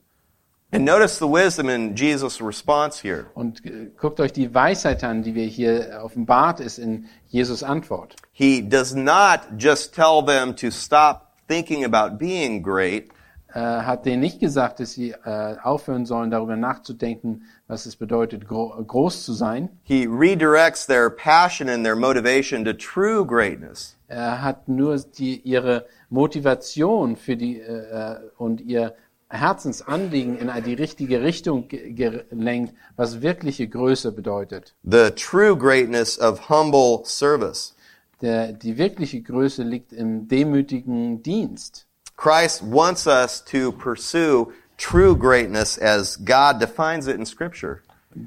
And 0.70 0.84
notice 0.84 1.18
the 1.18 1.28
wisdom 1.28 1.70
in 1.70 1.96
Jesus' 1.96 2.42
response 2.42 3.00
here. 3.00 3.28
Und 3.36 3.66
äh, 3.66 3.90
guckt 3.98 4.20
euch 4.20 4.34
die 4.34 4.54
Weisheit 4.54 5.02
an, 5.04 5.24
die 5.24 5.34
wir 5.34 5.46
hier 5.46 6.02
offenbart 6.04 6.60
ist 6.60 6.78
in 6.78 7.06
Jesus 7.30 7.64
Antwort. 7.64 8.18
He 8.34 8.62
does 8.62 8.94
not 8.94 9.40
just 9.58 9.96
tell 9.96 10.22
them 10.26 10.54
to 10.58 10.70
stop 10.70 11.28
thinking 11.48 11.86
about 11.86 12.18
being 12.18 12.62
great, 12.62 13.10
äh, 13.54 13.60
hat 13.62 14.06
denen 14.06 14.20
nicht 14.20 14.42
gesagt, 14.42 14.82
dass 14.82 14.92
sie 14.92 15.12
äh, 15.12 15.56
aufhören 15.64 16.06
sollen, 16.06 16.32
darüber 16.32 16.58
nachzudenken, 16.58 17.44
was 17.68 17.86
es 17.86 17.96
bedeutet, 17.96 18.46
gro 18.46 18.76
groß 18.86 19.24
zu 19.24 19.32
sein. 19.32 19.70
he 19.84 20.06
redirects 20.06 20.86
their 20.86 21.10
passion 21.10 21.70
and 21.70 21.86
their 21.86 21.96
motivation 21.96 22.66
to 22.66 22.74
true 22.74 23.26
greatness. 23.26 23.97
Er 24.08 24.42
hat 24.42 24.68
nur 24.70 24.98
die, 24.98 25.42
ihre 25.42 25.86
Motivation 26.10 27.16
für 27.18 27.36
die 27.36 27.60
äh, 27.60 27.64
äh, 27.64 28.16
und 28.38 28.62
ihr 28.62 28.96
Herzensanliegen 29.30 30.38
in 30.38 30.50
die 30.64 30.74
richtige 30.74 31.22
Richtung 31.22 31.68
ge- 31.68 31.92
gelenkt, 31.92 32.74
was 32.96 33.22
wirkliche 33.22 33.68
Größe 33.68 34.14
bedeutet. 34.14 34.74
The 34.84 35.10
true 35.12 35.58
greatness 35.58 36.18
of 36.18 36.50
humble 36.50 37.02
service. 37.04 37.76
Der, 38.22 38.54
die 38.54 38.78
wirkliche 38.78 39.22
Größe 39.22 39.64
liegt 39.64 39.92
im 39.92 40.28
demütigen 40.30 41.22
Dienst. 41.22 41.86
Christ 42.16 42.64
wants 42.72 43.06
us 43.06 43.44
to 43.44 43.72
pursue 43.74 44.48
true 44.78 45.16
greatness 45.16 45.78
as 45.78 46.18
God 46.24 46.62
defines 46.62 47.08
it 47.08 47.18
in 47.18 47.26
Scripture. 47.26 47.80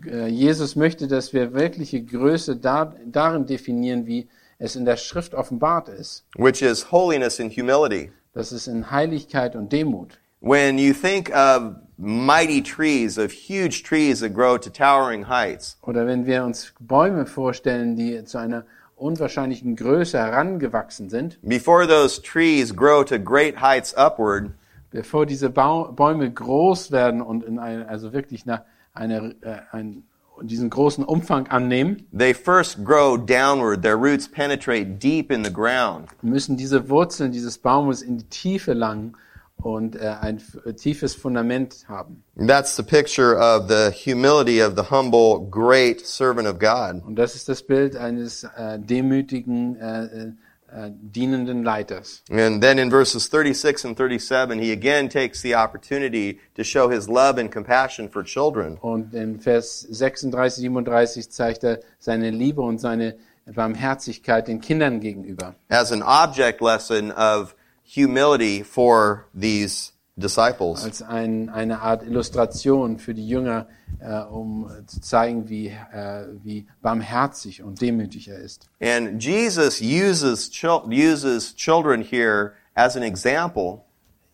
Äh, 0.07 0.29
Jesus 0.29 0.77
möchte, 0.77 1.09
dass 1.09 1.33
wir 1.33 1.55
wirkliche 1.55 2.03
Größe 2.05 2.57
da, 2.57 2.95
darin 3.07 3.47
definieren, 3.47 4.07
wie 4.07 4.29
es 4.61 4.77
in 4.77 4.85
der 4.85 4.97
Schrift 4.97 5.35
offenbart 5.35 5.89
ist. 5.89 6.25
which 6.37 6.63
is 6.63 6.93
holiness 6.93 7.41
and 7.41 7.53
humility. 7.57 8.13
Das 8.33 8.53
ist 8.53 8.69
in 8.69 8.93
Heiligkeit 8.93 9.57
und 9.57 9.73
Demut. 9.73 10.19
When 10.41 10.79
you 10.79 10.95
think 10.95 11.31
of 11.35 11.75
mighty 11.99 12.63
trees, 12.63 13.19
of 13.19 13.33
huge 13.33 13.83
trees 13.83 14.21
that 14.21 14.33
grow 14.33 14.57
to 14.57 14.71
towering 14.71 15.29
heights, 15.29 15.77
Oder 15.83 16.07
wenn 16.07 16.25
wir 16.27 16.45
uns 16.45 16.73
Bäume 16.79 17.27
vorstellen, 17.27 17.97
die 17.97 18.25
zu 18.25 18.39
einer 18.39 18.65
unwahrscheinlichen 18.97 19.77
Größe 19.77 20.19
herangewachsen 20.19 21.11
sind, 21.11 21.39
before 21.43 21.87
those 21.87 22.23
trees 22.23 22.75
grow 22.75 23.05
to 23.05 23.19
great 23.19 23.61
heights 23.61 23.93
upward, 23.95 24.53
bevor 24.91 25.27
diese 25.27 25.51
Bäume 25.51 26.31
groß 26.31 26.91
werden 26.91 27.21
und 27.21 27.45
in 27.45 27.59
eine, 27.59 27.89
also 27.89 28.13
wirklich 28.13 28.47
nach 28.47 28.63
eine, 28.95 29.35
äh, 29.43 29.59
ein, 29.73 30.05
diesen 30.43 30.71
großen 30.71 31.05
Umfang 31.05 31.47
annehmen, 31.49 32.07
they 32.17 32.35
first 32.35 32.85
grow 32.85 33.17
downward. 33.17 33.83
Their 33.83 33.97
roots 33.97 34.29
penetrate 34.29 34.99
deep 34.99 35.31
in 35.31 35.45
the 35.45 35.53
ground. 35.53 36.09
müssen 36.23 36.57
diese 36.57 36.89
Wurzeln 36.89 37.33
dieses 37.33 37.59
Baumes 37.59 38.03
in 38.03 38.19
die 38.19 38.25
Tiefe 38.29 38.73
langen 38.73 39.17
und 39.57 39.95
äh, 39.97 40.15
ein 40.21 40.37
f- 40.39 40.59
tiefes 40.77 41.15
Fundament 41.15 41.85
haben. 41.87 42.23
That's 42.47 42.75
the 42.77 42.83
picture 42.83 43.37
of 43.37 43.69
the 43.69 43.91
humility 43.93 44.63
of 44.63 44.73
the 44.77 44.91
humble, 44.91 45.47
great 45.51 46.01
servant 46.07 46.49
of 46.49 46.59
God. 46.59 47.03
Und 47.07 47.17
das 47.17 47.35
ist 47.35 47.49
das 47.49 47.63
Bild 47.63 47.95
eines 47.97 48.45
äh, 48.45 48.79
demütigen, 48.79 49.77
äh, 49.77 50.33
äh, 50.73 50.91
dienenden 50.93 51.63
Leiters. 51.65 52.23
And 52.31 52.63
then 52.63 52.79
in 52.79 52.91
verses 52.91 53.29
36 53.29 53.85
and 53.85 53.97
37, 53.97 54.59
he 54.59 54.73
again 54.73 55.09
takes 55.09 55.43
the 55.43 55.55
opportunity 55.55 56.39
to 56.55 56.63
show 56.65 56.89
his 56.91 57.09
love 57.09 57.39
and 57.39 57.51
compassion 57.51 58.09
for 58.09 58.23
children. 58.25 58.79
Und 58.81 59.15
in 59.15 59.41
Vers 59.41 59.81
36, 59.91 60.57
37 60.63 61.31
zeigt 61.31 61.65
er 61.65 61.81
seine 61.99 62.31
Liebe 62.31 62.63
und 62.63 62.79
seine 62.81 63.17
Barmherzigkeit 63.47 64.49
den 64.49 64.61
Kindern 64.61 65.01
gegenüber. 65.01 65.55
as 65.69 65.93
an 65.93 66.03
object 66.03 66.61
lesson 66.61 67.11
of 67.13 67.55
humility 67.85 68.63
for 68.63 69.27
these 69.35 69.93
disciples. 70.17 70.85
Als 70.85 71.03
ein, 71.03 71.49
eine 71.49 71.81
Art 71.81 72.03
Illustration 72.03 72.99
für 72.99 73.15
die 73.15 73.27
Jünger, 73.27 73.67
äh, 74.01 74.21
um 74.23 74.71
zu 74.87 75.01
zeigen, 75.01 75.49
wie, 75.49 75.69
äh, 75.69 76.27
wie 76.43 76.67
barmherzig 76.83 77.63
und 77.63 77.81
demütig 77.81 78.29
er 78.29 78.39
ist. 78.39 78.69
And 78.81 79.23
Jesus 79.23 79.81
uses 79.81 80.51
uses 80.87 81.55
children 81.55 82.03
here 82.03 82.53
as 82.75 82.97
an 82.97 83.03
example 83.03 83.83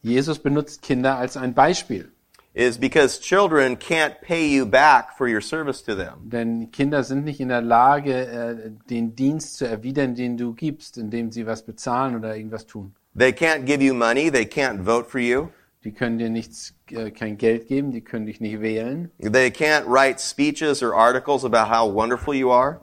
Jesus 0.03 0.39
benutzt 0.39 0.83
Kinder 0.83 1.17
als 1.17 1.37
ein 1.37 1.55
Beispiel. 1.55 2.11
is 2.57 2.79
because 2.79 3.21
children 3.21 3.77
can't 3.77 4.23
pay 4.23 4.49
you 4.49 4.65
back 4.65 5.15
for 5.19 5.29
your 5.29 5.43
service 5.43 5.83
to 5.83 5.95
them. 5.95 6.31
Denn 6.31 6.71
Kinder 6.71 7.05
sind 7.05 7.25
nicht 7.25 7.39
in 7.39 7.49
der 7.49 7.61
Lage, 7.61 8.15
äh, 8.15 8.71
den 8.89 9.15
Dienst 9.15 9.59
zu 9.59 9.67
erwidern, 9.67 10.15
den 10.15 10.39
du 10.39 10.55
gibst, 10.55 10.97
indem 10.97 11.31
sie 11.31 11.47
was 11.47 11.67
bezahlen 11.67 12.17
oder 12.17 12.35
irgendwas 12.35 12.67
tun. 12.67 12.95
They 13.17 13.31
can't 13.33 13.65
give 13.67 13.83
you 13.83 13.93
money, 13.93 14.31
they 14.31 14.45
can't 14.45 14.85
vote 14.85 15.11
for 15.11 15.21
you. 15.21 15.49
Die 15.87 15.93
können 15.93 16.19
dir 16.19 16.31
nichts, 16.31 16.75
äh, 16.91 17.13
kein 17.13 17.39
Geld 17.39 17.69
geben, 17.69 17.93
die 17.93 18.01
können 18.01 18.27
dich 18.27 18.41
nicht 18.41 18.61
wählen, 18.61 19.13
They 19.21 19.51
can't 19.51 19.85
write 19.87 20.19
speeches 20.19 20.83
or 20.83 20.93
articles 20.97 21.45
about 21.45 21.71
how 21.71 21.95
wonderful 21.95 22.35
you 22.35 22.51
are. 22.51 22.81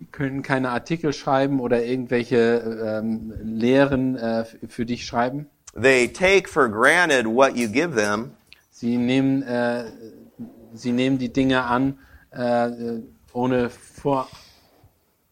die 0.00 0.06
können 0.06 0.42
keine 0.42 0.70
Artikel 0.70 1.12
schreiben 1.12 1.60
oder 1.60 1.84
irgendwelche 1.84 3.00
ähm, 3.00 3.32
Lehren 3.40 4.16
äh, 4.16 4.44
für 4.66 4.84
dich 4.84 5.06
schreiben. 5.06 5.46
They 5.80 6.08
take 6.08 6.48
for 6.48 6.68
granted 6.68 7.26
what 7.26 7.54
you 7.56 7.68
give 7.68 7.94
them 7.94 8.32
Sie 8.72 8.96
nehmen, 8.96 9.42
äh, 9.44 9.84
sie 10.74 10.90
nehmen 10.90 11.18
die 11.18 11.32
Dinge 11.32 11.62
an, 11.62 12.00
äh, 12.32 12.66
äh, 12.66 13.02
ohne, 13.32 13.70
vor, 13.70 14.26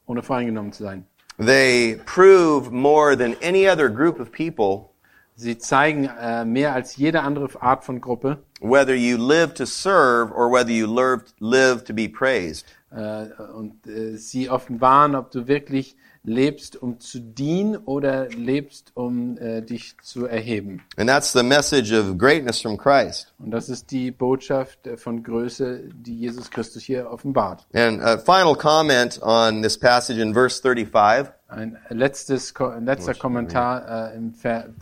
ohne 0.06 0.22
voreingenommen 0.22 0.72
zu 0.72 0.84
sein. 0.84 1.04
They 1.44 1.98
prove 2.06 2.70
more 2.70 3.16
than 3.18 3.34
any 3.42 3.68
other 3.68 3.88
group 3.88 4.20
of 4.20 4.30
people 4.30 4.91
Sie 5.34 5.58
zeigen 5.58 6.08
äh, 6.20 6.44
mehr 6.44 6.74
als 6.74 6.96
jede 6.96 7.22
andere 7.22 7.48
Art 7.60 7.84
von 7.84 8.00
Gruppe, 8.00 8.38
whether 8.60 8.94
you 8.94 9.16
live 9.16 9.54
to 9.54 9.64
serve 9.64 10.32
or 10.32 10.50
whether 10.52 10.70
you 10.70 10.86
live, 10.86 11.22
live 11.40 11.84
to 11.84 11.94
be 11.94 12.08
praised. 12.08 12.66
äh, 12.94 13.26
und 13.54 13.86
äh, 13.86 14.16
sie 14.16 14.50
offenbaren, 14.50 15.14
ob 15.14 15.30
du 15.30 15.48
wirklich 15.48 15.96
lebst, 16.24 16.80
um 16.80 17.00
zu 17.00 17.18
dienen 17.18 17.76
oder 17.76 18.28
lebst, 18.28 18.92
um 18.94 19.36
äh, 19.38 19.60
dich 19.60 19.96
zu 20.02 20.26
erheben. 20.26 20.80
And 20.96 21.08
that's 21.08 21.32
the 21.32 21.42
message 21.42 21.92
of 21.92 22.16
greatness 22.16 22.60
from 22.60 22.76
Christ. 22.76 23.32
Und 23.38 23.50
das 23.50 23.68
ist 23.68 23.90
die 23.90 24.12
Botschaft 24.12 24.86
äh, 24.86 24.96
von 24.96 25.24
Größe, 25.24 25.80
die 25.92 26.16
Jesus 26.16 26.50
Christus 26.50 26.84
hier 26.84 27.10
offenbart. 27.10 27.66
And 27.74 28.00
a 28.02 28.18
final 28.18 28.54
comment 28.54 29.20
on 29.22 29.62
this 29.62 29.76
passage 29.76 30.20
in 30.20 30.32
verse 30.32 30.60
35. 30.60 31.32
Ein 31.52 31.78
letztes, 31.90 32.54
ein 32.56 32.84
letzter 32.86 33.14
Kommentar, 33.14 34.12
äh, 34.14 34.18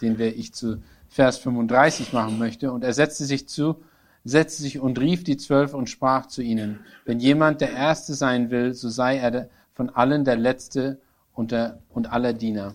den 0.00 0.18
wir 0.18 0.36
ich 0.36 0.54
zu 0.54 0.82
Vers 1.08 1.38
35 1.38 2.12
machen 2.12 2.38
möchte. 2.38 2.72
Und 2.72 2.84
er 2.84 2.92
setzte 2.92 3.24
sich 3.24 3.48
zu, 3.48 3.82
setzte 4.24 4.62
sich 4.62 4.78
und 4.78 4.98
rief 5.00 5.24
die 5.24 5.36
Zwölf 5.36 5.74
und 5.74 5.90
sprach 5.90 6.26
zu 6.26 6.42
ihnen, 6.42 6.80
wenn 7.04 7.18
jemand 7.18 7.60
der 7.60 7.72
Erste 7.72 8.14
sein 8.14 8.50
will, 8.50 8.74
so 8.74 8.88
sei 8.88 9.18
er 9.18 9.48
von 9.74 9.90
allen 9.90 10.24
der 10.24 10.36
Letzte 10.36 11.00
und, 11.34 11.52
der, 11.52 11.80
und 11.90 12.12
aller 12.12 12.32
Diener. 12.32 12.74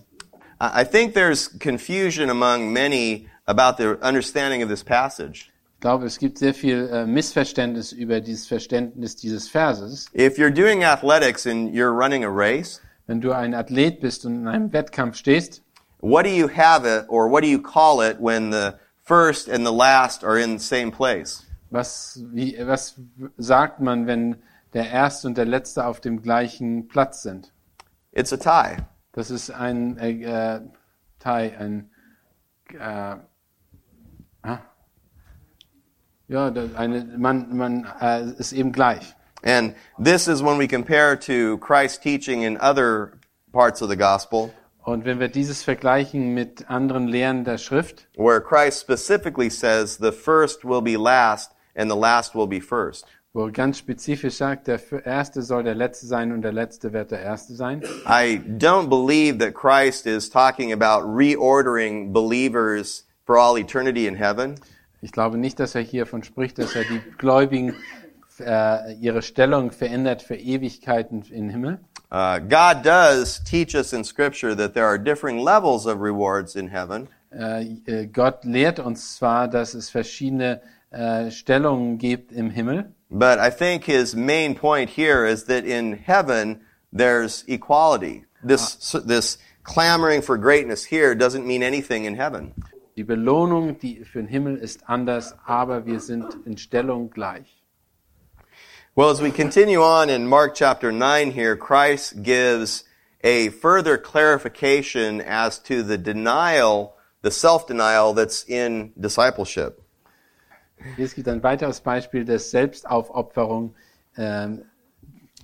I 0.60 0.82
I 0.82 0.84
think 0.84 1.14
there's 1.14 1.48
confusion 1.58 2.30
among 2.30 2.72
many 2.72 3.28
about 3.46 3.76
the 3.78 3.96
understanding 4.02 4.62
of 4.62 4.68
this 4.68 4.82
passage. 4.82 5.50
Ich 5.74 5.80
glaube, 5.80 6.06
es 6.06 6.18
gibt 6.18 6.38
sehr 6.38 6.54
viel 6.54 6.88
äh, 6.90 7.06
Missverständnis 7.06 7.92
über 7.92 8.20
dieses 8.20 8.46
Verständnis 8.46 9.14
dieses 9.16 9.48
Verses. 9.48 10.06
If 10.14 10.38
you're 10.38 10.50
doing 10.50 10.84
athletics 10.84 11.46
and 11.46 11.74
you're 11.74 11.92
running 11.92 12.24
a 12.24 12.30
race, 12.30 12.80
Wenn 13.06 13.20
du 13.20 13.32
ein 13.32 13.54
Athlet 13.54 14.00
bist 14.00 14.26
und 14.26 14.34
in 14.34 14.48
einem 14.48 14.72
Wettkampf 14.72 15.16
stehst, 15.16 15.62
what 16.00 16.24
do 16.24 16.30
you 16.30 16.48
have 16.48 16.84
it 16.84 17.08
or 17.08 17.30
what 17.30 17.42
do 17.42 17.48
you 17.48 17.60
call 17.60 18.00
it 18.00 18.18
when 18.20 18.50
the 18.50 18.72
first 19.02 19.48
and 19.48 19.64
the 19.64 19.72
last 19.72 20.24
are 20.24 20.38
in 20.38 20.58
the 20.58 20.64
same 20.64 20.90
place? 20.90 21.44
Was, 21.70 22.20
wie, 22.32 22.56
was 22.60 23.00
sagt 23.36 23.80
man, 23.80 24.06
wenn 24.06 24.36
der 24.72 24.90
Erste 24.90 25.28
und 25.28 25.38
der 25.38 25.46
Letzte 25.46 25.86
auf 25.86 26.00
dem 26.00 26.22
gleichen 26.22 26.88
Platz 26.88 27.22
sind? 27.22 27.52
It's 28.12 28.32
a 28.32 28.36
tie. 28.36 28.82
Das 29.12 29.30
ist 29.30 29.50
ein 29.50 29.96
äh, 29.98 30.56
äh, 30.56 30.60
Thai, 31.18 31.58
ein 31.58 31.90
äh, 32.72 33.16
ah. 34.42 34.58
ja, 36.28 36.52
eine, 36.76 37.04
man, 37.18 37.56
man 37.56 37.86
äh, 38.00 38.30
ist 38.32 38.52
eben 38.52 38.72
gleich. 38.72 39.16
And 39.46 39.74
this 39.96 40.26
is 40.26 40.42
when 40.42 40.58
we 40.58 40.66
compare 40.66 41.16
to 41.16 41.56
Christ's 41.58 41.98
teaching 41.98 42.42
in 42.42 42.58
other 42.60 43.12
parts 43.52 43.80
of 43.80 43.88
the 43.88 43.96
gospel, 43.96 44.52
Und 44.84 45.04
wenn 45.04 45.18
wir 45.18 45.28
dieses 45.28 45.62
vergleichen 45.64 46.34
mit 46.34 46.68
anderen 46.68 47.08
Lehren 47.08 47.44
der 47.44 47.58
Schrift, 47.58 48.06
where 48.16 48.40
Christ 48.40 48.80
specifically 48.80 49.48
says 49.48 49.98
the 49.98 50.12
first 50.12 50.64
will 50.64 50.80
be 50.82 50.96
last 50.96 51.52
and 51.76 51.90
the 51.90 51.96
last 51.96 52.34
will 52.34 52.46
be 52.46 52.60
first. 52.60 53.04
wo 53.32 53.50
ganz 53.52 53.78
spezifisch 53.78 54.34
sagt, 54.36 54.66
der 54.66 54.80
Erste 55.04 55.42
soll 55.42 55.62
der 55.62 55.74
Letzte 55.74 56.06
sein 56.06 56.32
und 56.32 56.42
der 56.42 56.52
Letzte 56.52 56.92
wird 56.92 57.10
der 57.10 57.20
Erste 57.20 57.54
sein. 57.54 57.82
I 58.06 58.40
don't 58.58 58.88
believe 58.88 59.38
that 59.38 59.54
Christ 59.54 60.06
is 60.06 60.28
talking 60.30 60.72
about 60.72 61.06
reordering 61.06 62.12
believers 62.12 63.04
for 63.26 63.36
all 63.38 63.58
eternity 63.58 64.06
in 64.06 64.14
heaven. 64.16 64.54
Ich 65.02 65.12
glaube 65.12 65.36
nicht, 65.36 65.60
dass 65.60 65.74
er 65.74 65.82
hiervon 65.82 66.22
spricht, 66.24 66.58
dass 66.58 66.74
er 66.74 66.84
die 66.84 67.00
Gläubigen 67.18 67.74
äh, 68.40 68.94
ihre 68.94 69.22
Stellung 69.22 69.70
verändert 69.70 70.22
für 70.22 70.36
Ewigkeiten 70.36 71.22
im 71.30 71.48
Himmel. 71.48 71.78
Uh, 72.10 72.38
God 72.38 72.84
does 72.84 73.42
teach 73.42 73.74
us 73.74 73.92
in 73.92 74.04
Scripture 74.04 74.54
that 74.56 74.74
there 74.74 74.86
are 74.86 74.98
differing 74.98 75.38
levels 75.38 75.86
of 75.86 76.00
rewards 76.00 76.54
in 76.54 76.68
heaven, 76.68 77.08
äh, 77.30 78.06
Gott 78.06 78.44
lehrt 78.44 78.78
uns 78.78 79.16
zwar, 79.16 79.48
dass 79.48 79.74
es 79.74 79.90
verschiedene 79.90 80.60
äh, 80.90 81.30
Stellungen 81.30 81.98
gibt 81.98 82.32
im 82.32 82.50
Himmel, 82.50 82.92
but 83.10 83.38
I 83.38 83.50
think 83.50 83.84
his 83.84 84.14
main 84.14 84.54
point 84.54 84.90
here 84.90 85.26
is 85.26 85.44
that 85.44 85.64
in 85.64 85.92
heaven 85.92 86.60
there's 86.96 87.44
equality. 87.46 88.24
This 88.46 88.96
this 89.06 89.38
clamoring 89.64 90.22
for 90.22 90.38
greatness 90.38 90.84
here 90.84 91.14
doesn't 91.14 91.44
mean 91.46 91.62
anything 91.62 92.04
in 92.04 92.14
heaven. 92.14 92.54
die 92.96 93.04
Belohnung 93.04 93.78
die 93.78 94.04
für 94.04 94.20
den 94.20 94.28
Himmel 94.28 94.56
ist 94.56 94.88
anders, 94.88 95.34
aber 95.44 95.84
wir 95.84 96.00
sind 96.00 96.26
in 96.46 96.56
Stellung 96.56 97.10
gleich. 97.10 97.55
Well, 98.96 99.10
as 99.10 99.20
we 99.20 99.30
continue 99.30 99.82
on 99.82 100.08
in 100.08 100.26
Mark 100.26 100.54
chapter 100.54 100.90
9 100.90 101.32
here, 101.32 101.54
Christ 101.54 102.22
gives 102.22 102.84
a 103.22 103.50
further 103.50 103.98
clarification 103.98 105.20
as 105.20 105.58
to 105.64 105.82
the 105.82 105.98
denial, 105.98 106.94
the 107.20 107.30
self-denial 107.30 108.14
that's 108.14 108.42
in 108.48 108.94
discipleship. 108.98 109.82
Es 110.96 111.12
gibt 111.12 111.28
ein 111.28 111.42
weiteres 111.42 111.80
Beispiel 111.80 112.24
der 112.24 112.38
Selbstaufopferung, 112.38 113.74
ähm, 114.16 114.64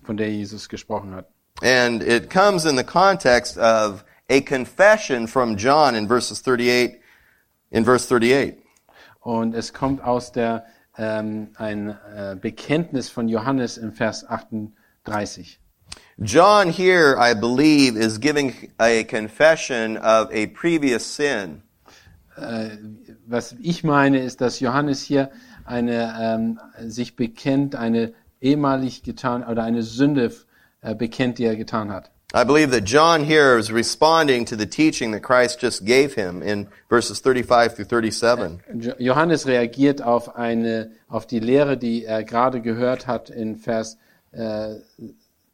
von 0.02 0.16
der 0.16 0.30
Jesus 0.30 0.66
gesprochen 0.66 1.14
hat. 1.14 1.26
And 1.62 2.02
it 2.02 2.30
comes 2.30 2.64
in 2.64 2.76
the 2.76 2.84
context 2.84 3.58
of 3.58 4.02
a 4.30 4.40
confession 4.40 5.26
from 5.26 5.58
John 5.58 5.94
in 5.94 6.08
verses 6.08 6.40
38, 6.40 7.02
in 7.70 7.84
verse 7.84 8.06
38. 8.06 8.56
Und 9.20 9.54
es 9.54 9.74
kommt 9.74 10.02
aus 10.02 10.32
der 10.32 10.64
ähm, 10.98 11.48
ein 11.56 11.88
äh, 11.88 12.36
Bekenntnis 12.40 13.08
von 13.10 13.28
Johannes 13.28 13.78
im 13.78 13.92
Vers 13.92 14.28
38. 14.28 15.58
John 16.18 16.70
here, 16.70 17.16
I 17.18 17.34
believe, 17.34 17.96
is 17.96 18.20
giving 18.20 18.54
a 18.78 19.02
confession 19.02 19.96
of 19.96 20.30
a 20.32 20.46
previous 20.46 21.16
sin. 21.16 21.62
Äh, 22.36 22.70
was 23.26 23.56
ich 23.60 23.84
meine, 23.84 24.20
ist, 24.20 24.40
dass 24.40 24.60
Johannes 24.60 25.02
hier 25.02 25.30
eine 25.64 26.14
ähm, 26.20 26.60
sich 26.80 27.16
bekennt, 27.16 27.74
eine 27.74 28.12
ehemalig 28.40 29.02
getan 29.02 29.44
oder 29.44 29.64
eine 29.64 29.82
Sünde 29.82 30.32
äh, 30.80 30.94
bekennt, 30.94 31.38
die 31.38 31.44
er 31.44 31.56
getan 31.56 31.90
hat. 31.90 32.10
I 32.34 32.44
believe 32.44 32.70
that 32.70 32.84
John 32.84 33.24
here 33.24 33.58
is 33.58 33.70
responding 33.70 34.46
to 34.46 34.56
the 34.56 34.66
teaching 34.66 35.12
that 35.12 35.20
Christ 35.22 35.60
just 35.60 35.84
gave 35.84 36.14
him 36.14 36.42
in 36.42 36.66
verses 36.88 37.18
35 37.20 37.74
through 37.76 37.84
37. 37.88 38.60
Jo- 38.78 38.94
Johannes 38.98 39.46
reagiert 39.46 40.00
auf 40.02 40.34
eine 40.36 40.90
auf 41.08 41.26
die 41.26 41.40
Lehre, 41.40 41.76
die 41.76 42.04
er 42.06 42.24
gerade 42.24 42.60
gehört 42.62 43.06
hat 43.06 43.28
in 43.28 43.56
Vers 43.56 43.98
äh, 44.32 44.76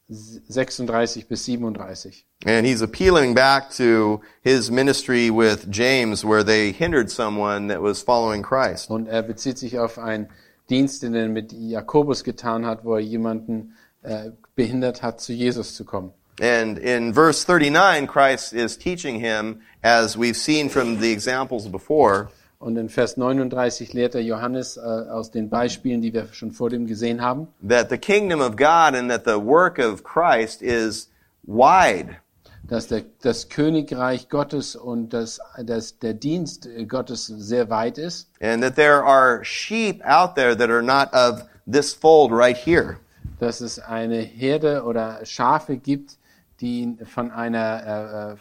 36 0.09 1.27
bis 1.29 1.45
37. 1.45 2.25
And 2.47 2.65
he's 2.67 2.81
appealing 2.81 3.35
back 3.35 3.71
to 3.77 4.21
his 4.43 4.71
ministry 4.71 5.31
with 5.31 5.67
James 5.71 6.25
where 6.25 6.45
they 6.45 6.73
hindered 6.73 7.11
someone 7.11 7.69
that 7.69 7.83
was 7.83 8.01
following 8.03 8.43
Christ. 8.43 8.89
Und 8.91 9.07
er 9.09 9.23
bezieht 9.23 9.59
sich 9.59 9.79
auf 9.79 9.99
einen 9.99 10.29
Dienst, 10.71 11.03
den 11.03 11.15
er 11.15 11.29
mit 11.29 11.53
Jakobus 11.53 12.25
getan 12.25 12.65
hat, 12.67 12.85
wo 12.85 12.95
er 12.95 13.01
jemanden 13.01 13.75
äh, 14.03 14.31
behindert 14.55 15.03
hat, 15.03 15.21
zu 15.21 15.33
Jesus 15.33 15.75
zu 15.75 15.85
kommen. 15.85 16.13
And 16.41 16.79
in 16.79 17.13
verse 17.13 17.45
39, 17.45 18.07
Christ 18.07 18.53
is 18.53 18.77
teaching 18.77 19.19
him, 19.21 19.61
as 19.83 20.17
we've 20.17 20.37
seen 20.37 20.69
from 20.69 21.01
the 21.01 21.11
examples 21.13 21.69
before, 21.69 22.29
Und 22.61 22.77
in 22.77 22.89
Vers 22.89 23.17
39 23.17 23.93
lehrt 23.93 24.17
er 24.17 24.21
Johannes 24.21 24.77
äh, 24.77 24.81
aus 24.81 25.31
den 25.31 25.49
Beispielen, 25.49 26.03
die 26.03 26.13
wir 26.13 26.27
schon 26.33 26.51
vor 26.51 26.71
dem 26.71 26.89
gesehen 26.89 27.23
haben, 27.23 27.47
that 27.63 27.89
the 27.89 27.97
kingdom 27.99 28.41
of 28.41 28.57
God 28.57 28.97
and 28.97 29.09
that 29.11 29.25
the 29.25 29.39
work 29.41 29.79
of 29.79 30.03
Christ 30.03 30.61
is 30.61 31.09
wide. 31.47 32.17
dass 32.65 32.89
der, 32.89 33.05
das 33.23 33.49
Königreich 33.49 34.29
Gottes 34.29 34.75
und 34.75 35.11
das, 35.15 35.39
das, 35.65 35.99
der 36.01 36.15
Dienst 36.15 36.69
Gottes 36.89 37.27
sehr 37.27 37.71
weit 37.71 37.97
ist 37.97 38.29
And 38.41 38.61
that 38.63 38.75
there 38.75 39.05
are 39.05 39.43
sheep 39.45 40.03
out 40.05 40.35
there 40.35 40.57
that 40.57 40.69
are 40.69 40.83
not 40.83 41.09
of 41.15 41.45
this 41.71 41.95
fold 41.95 42.33
right 42.33 42.57
here. 42.57 42.99
dass 43.39 43.61
es 43.61 43.79
eine 43.79 44.21
Herde 44.21 44.83
oder 44.83 45.21
Schafe 45.25 45.77
gibt, 45.77 46.18
die 46.61 46.97
von 47.05 47.31
einer 47.31 47.83
äh, 47.87 48.33
äh, 48.33 48.37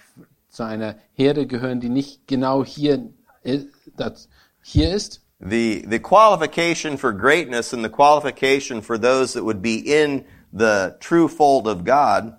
zu 0.49 0.63
einer 0.63 0.95
Herde 1.13 1.47
gehören, 1.47 1.80
die 1.80 1.89
nicht 1.89 2.27
genau 2.27 2.63
hier 2.65 3.10
äh, 3.43 3.60
das, 3.95 4.30
hier 4.62 4.93
ist. 4.93 5.21
The, 5.39 5.86
the 5.88 5.99
qualification 5.99 6.97
for 6.97 7.13
greatness 7.13 7.73
and 7.73 7.84
the 7.84 7.91
qualification 7.91 8.82
for 8.82 8.97
those 8.97 9.34
that 9.34 9.43
would 9.43 9.62
be 9.62 9.77
in 9.77 10.25
the 10.51 10.95
true 10.99 11.27
fold 11.27 11.67
of 11.67 11.84
God 11.84 12.34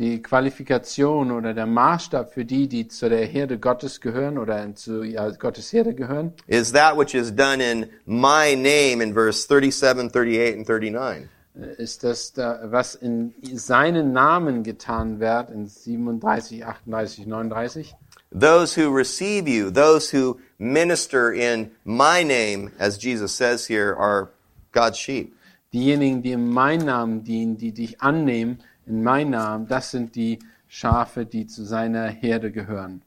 Die 0.00 0.22
Qualifikation 0.22 1.30
oder 1.30 1.52
der 1.52 1.66
Maßstab 1.66 2.32
für 2.32 2.46
die, 2.46 2.68
die 2.68 2.88
zu 2.88 3.10
der 3.10 3.26
Herde 3.26 3.58
Gottes 3.58 4.00
gehören 4.00 4.38
oder 4.38 4.74
zu 4.74 5.02
ja, 5.02 5.28
Gottes 5.28 5.74
Herde 5.74 5.94
gehören, 5.94 6.32
is 6.46 6.72
that 6.72 6.96
which 6.96 7.14
is 7.14 7.30
done 7.30 7.62
in 7.62 7.86
my 8.06 8.54
name 8.56 9.02
in 9.02 9.12
verse 9.12 9.46
37, 9.46 10.08
38, 10.08 10.56
and 10.56 10.66
39. 10.66 11.28
äh, 11.54 11.82
ist 11.82 12.04
das, 12.04 12.32
da, 12.32 12.60
was 12.70 12.94
in 12.94 13.34
seinen 13.54 14.12
Namen 14.12 14.62
getan 14.62 15.20
wird, 15.20 15.50
in 15.50 15.66
37, 15.66 16.64
38, 16.64 17.26
39. 17.26 17.94
Those 18.32 18.76
who 18.76 18.94
receive 18.94 19.48
you, 19.48 19.70
those 19.70 20.10
who 20.16 20.38
minister 20.58 21.32
in 21.32 21.72
my 21.84 22.22
name, 22.22 22.70
as 22.78 22.96
Jesus 23.02 23.34
says 23.34 23.66
here, 23.66 23.96
are 23.96 24.30
God's 24.72 24.98
sheep. 24.98 25.34
Diejenigen, 25.72 26.22
die 26.22 26.32
in 26.32 26.48
meinem 26.48 26.86
Namen 26.86 27.24
dienen, 27.24 27.56
die 27.56 27.72
dich 27.72 28.00
annehmen, 28.00 28.58
in 28.86 29.02
meinem 29.02 29.30
Namen, 29.30 29.66
das 29.68 29.90
sind 29.90 30.14
die 30.14 30.38
Schafe, 30.68 31.26
die 31.26 31.46
zu 31.46 31.64
seiner 31.64 32.06
Herde 32.06 32.52
gehören. 32.52 33.02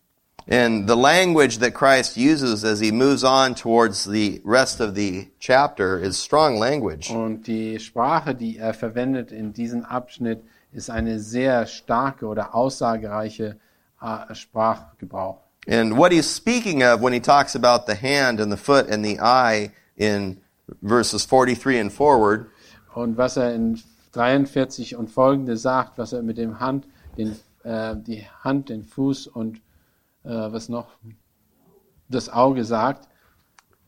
And 0.48 0.88
the 0.88 0.96
language 0.96 1.60
that 1.60 1.74
Christ 1.74 2.18
uses 2.18 2.66
as 2.66 2.80
he 2.80 2.92
moves 2.92 3.24
on 3.24 3.56
towards 3.56 4.04
the 4.04 4.42
rest 4.44 4.82
of 4.82 4.94
the 4.94 5.30
chapter 5.40 5.98
is 5.98 6.18
strong 6.18 6.58
language. 6.60 7.10
Und 7.10 7.48
die 7.48 7.80
Sprache, 7.80 8.36
die 8.36 8.58
er 8.58 8.74
verwendet 8.74 9.32
in 9.32 9.54
diesem 9.54 9.86
Abschnitt, 9.86 10.44
ist 10.74 10.90
eine 10.90 11.20
sehr 11.20 11.66
starke 11.66 12.26
oder 12.26 12.54
aussagereiche 12.54 13.58
äh, 14.02 14.36
Sprachgebrauch. 14.36 15.40
And 15.68 15.98
what 15.98 16.12
he's 16.12 16.28
speaking 16.28 16.84
of 16.84 17.02
when 17.02 17.14
he 17.14 17.22
talks 17.22 17.56
about 17.56 17.86
the 17.88 17.96
hand 17.96 18.42
and 18.42 18.52
the 18.52 18.58
foot 18.58 18.90
and 18.90 19.06
the 19.06 19.20
eye 19.22 19.72
in 19.96 20.42
verses 20.82 21.26
43 21.26 21.80
and 21.80 21.92
forward 21.92 22.48
Und 22.94 23.18
was 23.18 23.38
er 23.38 23.56
in 23.56 23.80
43 24.12 24.96
und 24.96 25.10
folgende 25.10 25.58
sagt, 25.58 25.98
was 25.98 26.14
er 26.14 26.22
mit 26.22 26.38
dem 26.38 26.60
Hand, 26.60 26.86
den, 27.18 27.36
äh, 27.64 27.96
die 27.96 28.24
Hand, 28.44 28.70
den 28.70 28.84
Fuß 28.84 29.28
und 29.28 29.62
was 30.24 30.70
noch, 30.70 30.88
das 32.10 32.30
Auge 32.30 32.64
sagt, 32.64 33.08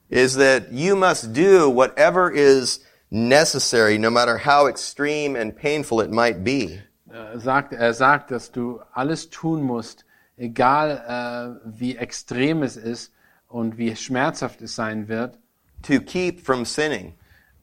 is 0.09 0.35
that 0.35 0.71
you 0.71 0.95
must 0.95 1.33
do 1.33 1.69
whatever 1.69 2.31
is 2.31 2.81
necessary, 3.09 3.97
no 3.97 4.09
matter 4.09 4.37
how 4.37 4.67
extreme 4.67 5.35
and 5.35 5.55
painful 5.55 6.01
it 6.01 6.11
might 6.11 6.43
be, 6.43 6.79
äh, 7.09 7.39
sagt, 7.39 7.73
er 7.73 7.93
sagt, 7.93 8.31
dass 8.31 8.51
du 8.51 8.81
alles 8.93 9.29
tun 9.29 9.63
musst, 9.63 10.05
egal 10.37 11.59
äh, 11.63 11.79
wie 11.79 11.97
extrem 11.97 12.63
es 12.63 12.77
ist 12.77 13.13
und 13.47 13.77
wie 13.77 13.95
schmerzhaft 13.95 14.61
es 14.61 14.75
sein 14.75 15.07
wird, 15.07 15.37
to 15.81 15.99
keep 15.99 16.41
from 16.41 16.65
sinning. 16.65 17.13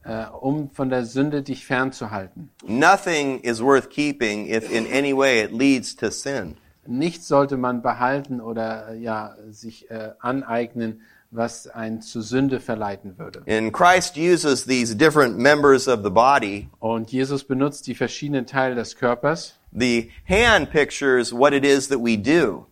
äh, 0.04 0.26
um 0.26 0.70
von 0.70 0.90
der 0.90 1.04
Sünde 1.04 1.42
dich 1.42 1.64
fernzuhalten. 1.64 2.50
Nothing 2.66 3.40
is 3.40 3.62
worth 3.62 3.88
keeping 3.90 4.48
if 4.48 4.70
in 4.70 4.86
any 4.86 5.12
way 5.16 5.40
it 5.40 5.52
leads 5.52 5.94
to 5.96 6.10
sin. 6.10 6.56
Nichts 6.86 7.28
sollte 7.28 7.56
man 7.56 7.82
behalten 7.82 8.40
oder 8.40 8.90
äh, 8.90 8.98
ja 8.98 9.36
sich 9.50 9.90
äh, 9.90 10.10
aneignen, 10.18 11.00
was 11.30 11.66
einen 11.66 12.02
zur 12.02 12.22
Sünde 12.22 12.60
verleiten 12.60 13.18
würde. 13.18 13.42
And 13.48 13.72
Christ 13.72 14.16
uses 14.18 14.66
these 14.66 14.94
different 14.94 15.38
members 15.38 15.88
of 15.88 16.00
the 16.02 16.10
body. 16.10 16.68
Und 16.78 17.10
Jesus 17.10 17.44
benutzt 17.44 17.86
die 17.86 17.94
verschiedenen 17.94 18.46
Teile 18.46 18.74
des 18.74 18.96
Körpers. 18.96 19.58
The 19.72 20.10
hand 20.28 20.70
pictures 20.70 21.32
what 21.32 21.52
it 21.54 21.64
is 21.64 21.88
that 21.88 22.00
we 22.00 22.18
do. 22.18 22.66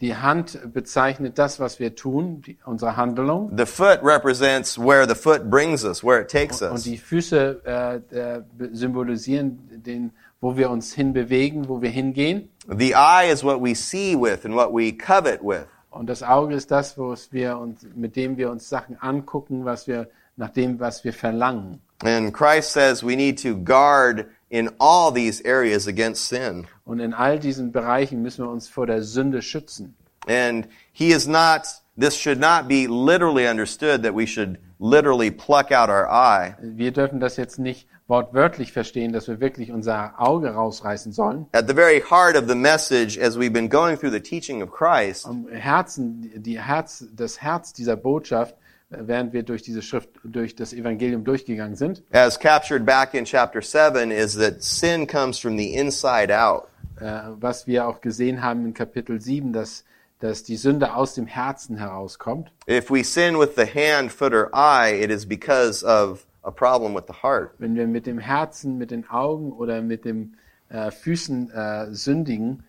Die 0.00 0.16
Hand 0.16 0.58
bezeichnet 0.72 1.38
das, 1.38 1.60
was 1.60 1.78
wir 1.78 1.94
tun, 1.94 2.40
die, 2.40 2.56
unsere 2.64 2.96
Handlung. 2.96 3.52
The 3.56 3.66
foot 3.66 4.00
represents 4.02 4.78
where 4.78 5.06
the 5.06 5.14
foot 5.14 5.50
brings 5.50 5.84
us, 5.84 6.02
where 6.02 6.22
it 6.22 6.28
takes 6.28 6.62
Und 6.62 6.72
us. 6.72 6.82
die 6.84 6.96
Füße 6.96 7.60
äh, 7.64 7.96
äh, 8.16 8.42
symbolisieren 8.72 9.58
den, 9.70 10.12
wo 10.40 10.56
wir 10.56 10.70
uns 10.70 10.94
hinbewegen, 10.94 11.68
wo 11.68 11.82
wir 11.82 11.90
hingehen. 11.90 12.48
The 12.70 12.94
eye 12.94 13.24
is 13.24 13.42
what 13.42 13.60
we 13.60 13.74
see 13.74 14.14
with 14.14 14.44
and 14.44 14.54
what 14.54 14.72
we 14.72 14.92
covet 14.92 15.42
with. 15.42 15.66
Und 15.90 16.06
das 16.06 16.22
Auge 16.22 16.54
ist 16.54 16.70
das, 16.70 16.96
wo 16.96 17.12
es 17.12 17.32
wir 17.32 17.58
uns, 17.58 17.84
mit 17.96 18.14
dem 18.14 18.36
wir 18.36 18.48
uns 18.48 18.68
Sachen 18.68 18.96
angucken, 19.00 19.64
was 19.64 19.88
wir, 19.88 20.08
nach 20.36 20.50
dem, 20.50 20.78
was 20.78 21.02
wir 21.02 21.12
verlangen. 21.12 21.80
And 22.04 22.32
Christ 22.32 22.70
says 22.72 23.02
we 23.02 23.16
need 23.16 23.42
to 23.42 23.56
guard 23.56 24.26
in 24.50 24.70
all 24.78 25.12
these 25.12 25.42
areas 25.44 25.88
against 25.88 26.28
sin. 26.28 26.68
Und 26.84 27.00
in 27.00 27.12
all 27.12 27.40
diesen 27.40 27.72
Bereichen 27.72 28.22
müssen 28.22 28.44
wir 28.44 28.50
uns 28.50 28.68
vor 28.68 28.86
der 28.86 29.02
Sünde 29.02 29.42
schützen. 29.42 29.96
And 30.28 30.68
he 30.92 31.10
is 31.10 31.26
not, 31.26 31.62
this 31.98 32.16
should 32.16 32.38
not 32.38 32.68
be 32.68 32.86
literally 32.86 33.48
understood 33.48 34.04
that 34.04 34.14
we 34.14 34.26
should 34.26 34.58
literally 34.78 35.32
pluck 35.32 35.72
out 35.72 35.90
our 35.90 36.08
eye. 36.08 36.54
Wir 36.62 36.92
dürfen 36.92 37.18
das 37.18 37.36
jetzt 37.36 37.58
nicht 37.58 37.88
wortwörtlich 38.10 38.72
verstehen, 38.72 39.12
dass 39.12 39.26
wir 39.28 39.40
wirklich 39.40 39.72
unser 39.72 40.14
Auge 40.18 40.50
rausreißen 40.50 41.12
sollen. 41.12 41.46
At 41.52 41.66
the 41.68 41.74
very 41.74 42.00
heart 42.02 42.36
of 42.36 42.46
the 42.48 42.54
message, 42.54 43.18
as 43.18 43.38
we've 43.38 43.52
been 43.52 43.70
going 43.70 43.96
through 43.98 44.12
the 44.12 44.20
teaching 44.20 44.62
of 44.62 44.70
Christ, 44.70 45.26
Am 45.26 45.46
Herzen, 45.48 46.30
die 46.34 46.60
Herz, 46.60 47.06
das 47.16 47.40
Herz 47.40 47.72
dieser 47.72 47.96
Botschaft, 47.96 48.54
äh, 48.90 48.96
während 49.00 49.32
wir 49.32 49.44
durch 49.44 49.62
diese 49.62 49.80
Schrift, 49.80 50.10
durch 50.24 50.54
das 50.54 50.74
Evangelium 50.74 51.24
durchgegangen 51.24 51.76
sind, 51.76 52.02
as 52.12 52.38
captured 52.38 52.84
back 52.84 53.14
in 53.14 53.24
chapter 53.24 53.62
7, 53.62 54.10
is 54.10 54.36
that 54.36 54.62
sin 54.62 55.06
comes 55.06 55.38
from 55.38 55.56
the 55.56 55.72
inside 55.72 56.30
out. 56.36 56.66
äh, 57.00 57.20
was 57.40 57.66
wir 57.66 57.86
auch 57.86 58.00
gesehen 58.00 58.42
haben 58.42 58.66
in 58.66 58.74
Kapitel 58.74 59.20
7, 59.20 59.52
dass, 59.52 59.84
dass 60.18 60.42
die 60.42 60.56
Sünde 60.56 60.94
aus 60.94 61.14
dem 61.14 61.26
Herzen 61.26 61.76
herauskommt. 61.76 62.52
If 62.68 62.90
we 62.90 63.04
sin 63.04 63.38
with 63.38 63.50
the 63.56 63.64
hand, 63.64 64.12
foot, 64.12 64.34
or 64.34 64.50
eye, 64.52 64.92
it 65.00 65.10
is 65.10 65.26
because 65.26 65.82
of 65.86 66.26
a 66.42 66.50
problem 66.50 66.94
with 66.94 67.04
the 67.06 67.14
heart. 67.22 67.54
Wenn 67.58 67.74
wir 67.74 67.86
mit 67.86 68.06
dem 68.06 68.18
Herzen, 68.18 68.78
mit 68.78 68.90
den 68.90 69.08
Augen 69.08 69.52
oder 69.52 69.82
mit 69.82 70.04
den 70.04 70.36
äh, 70.68 70.90
Füßen 70.90 71.50
äh, 71.50 71.94
sündigen, 71.94 72.64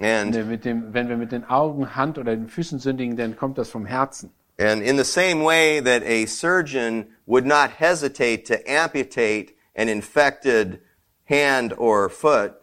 And 0.00 0.34
ne, 0.34 0.44
mit 0.44 0.64
dem, 0.64 0.94
wenn 0.94 1.08
wir 1.08 1.16
mit 1.16 1.32
den 1.32 1.44
Augen, 1.44 1.94
Hand 1.94 2.18
oder 2.18 2.34
den 2.34 2.48
Füßen 2.48 2.78
sündigen, 2.78 3.16
dann 3.16 3.36
kommt 3.36 3.58
das 3.58 3.68
vom 3.68 3.84
Herzen. 3.84 4.30
And 4.58 4.82
in 4.82 4.96
the 4.96 5.04
same 5.04 5.44
way 5.44 5.80
that 5.80 6.02
a 6.02 6.26
surgeon 6.26 7.06
would 7.26 7.44
not 7.44 7.70
hesitate 7.78 8.44
to 8.44 8.54
amputate 8.66 9.54
an 9.76 9.88
infected 9.88 10.80
hand 11.28 11.78
or 11.78 12.08
foot, 12.08 12.54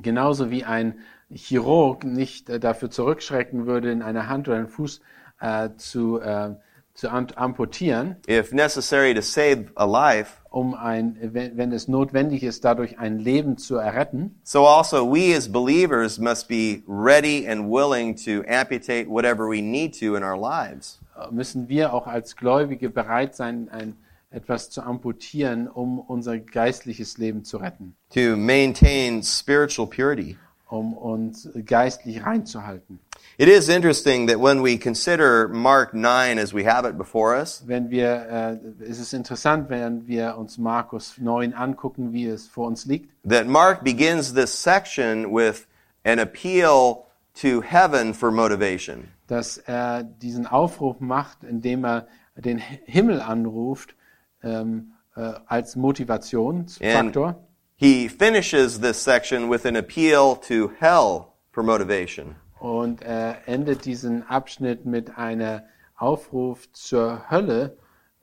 Genauso 0.00 0.50
wie 0.50 0.64
ein 0.64 0.98
Chirurg 1.32 2.04
nicht 2.04 2.48
äh, 2.50 2.58
dafür 2.58 2.90
zurückschrecken 2.90 3.66
würde, 3.66 3.90
in 3.92 4.02
einer 4.02 4.28
Hand 4.28 4.48
oder 4.48 4.58
einen 4.58 4.68
Fuß 4.68 5.00
äh, 5.40 5.70
zu, 5.76 6.20
äh, 6.20 6.54
zu 6.94 7.08
am- 7.10 7.26
amputieren, 7.34 8.16
if 8.28 8.52
necessary 8.52 9.14
to 9.14 9.20
save 9.20 9.66
a 9.74 9.84
life, 9.84 10.34
um 10.50 10.74
ein, 10.74 11.16
wenn, 11.20 11.56
wenn 11.56 11.72
es 11.72 11.88
notwendig 11.88 12.42
ist, 12.44 12.64
dadurch 12.64 12.98
ein 12.98 13.18
Leben 13.18 13.56
zu 13.58 13.76
erretten, 13.76 14.38
so 14.44 14.66
also 14.66 15.04
we 15.12 15.36
as 15.36 15.50
believers 15.50 16.18
must 16.18 16.46
be 16.48 16.82
ready 16.86 17.46
and 17.48 17.68
willing 17.70 18.14
to 18.14 18.42
amputate 18.48 19.08
whatever 19.08 19.48
we 19.50 19.60
need 19.60 19.98
to 19.98 20.14
in 20.16 20.22
our 20.22 20.38
lives. 20.38 21.00
äh, 21.20 21.32
müssen 21.32 21.68
wir 21.68 21.92
auch 21.92 22.06
als 22.06 22.36
Gläubige 22.36 22.88
bereit 22.90 23.34
sein, 23.34 23.68
ein, 23.70 23.96
etwas 24.30 24.70
zu 24.70 24.82
amputieren, 24.82 25.68
um 25.68 25.98
unser 26.00 26.38
geistliches 26.38 27.18
Leben 27.18 27.44
zu 27.44 27.56
retten, 27.56 27.96
to 28.12 28.36
maintain 28.36 29.22
spiritual 29.22 29.88
purity. 29.88 30.36
um 30.70 30.92
uns 30.94 31.48
geistlich 31.66 32.24
reinzuhalten. 32.24 32.98
It 33.36 33.48
is 33.48 33.68
interesting 33.68 34.26
that 34.28 34.38
when 34.38 34.62
we 34.62 34.78
consider 34.78 35.48
Mark 35.48 35.92
9 35.92 36.38
as 36.38 36.54
we 36.54 36.64
have 36.64 36.84
it 36.84 36.96
before 36.96 37.34
us, 37.34 37.64
Wenn 37.66 37.90
wir, 37.90 38.60
äh, 38.80 38.84
es 38.88 39.00
ist 39.00 39.12
interessant, 39.12 39.68
wenn 39.70 40.06
wir 40.06 40.36
uns 40.38 40.56
Markus 40.56 41.16
9 41.18 41.52
angucken, 41.52 42.12
wie 42.12 42.26
es 42.26 42.46
vor 42.46 42.68
uns 42.68 42.86
liegt, 42.86 43.10
that 43.28 43.46
Mark 43.48 43.82
begins 43.82 44.34
this 44.34 44.52
section 44.52 45.32
with 45.32 45.66
an 46.04 46.20
appeal 46.20 47.06
to 47.40 47.60
heaven 47.60 48.14
for 48.14 48.30
motivation. 48.30 49.08
dass 49.26 49.58
er 49.58 50.04
diesen 50.04 50.46
Aufruf 50.46 51.00
macht, 51.00 51.42
indem 51.42 51.84
er 51.84 52.06
den 52.36 52.58
Himmel 52.58 53.20
anruft 53.20 53.96
ähm, 54.44 54.92
äh, 55.16 55.32
als 55.46 55.74
Motivationsfaktor. 55.74 57.34
He 57.76 58.08
finishes 58.08 58.80
this 58.80 59.02
section 59.02 59.50
with 59.50 59.66
an 59.66 59.76
appeal 59.76 60.36
to 60.46 60.70
hell 60.78 61.26
for 61.50 61.64
motivation. 61.64 62.36
Und 62.64 63.02
er 63.02 63.46
endet 63.46 63.84
diesen 63.84 64.26
Abschnitt 64.26 64.86
mit 64.86 65.18
einer 65.18 65.64
Aufruf 65.96 66.72
zur 66.72 67.30
Hölle, 67.30 67.76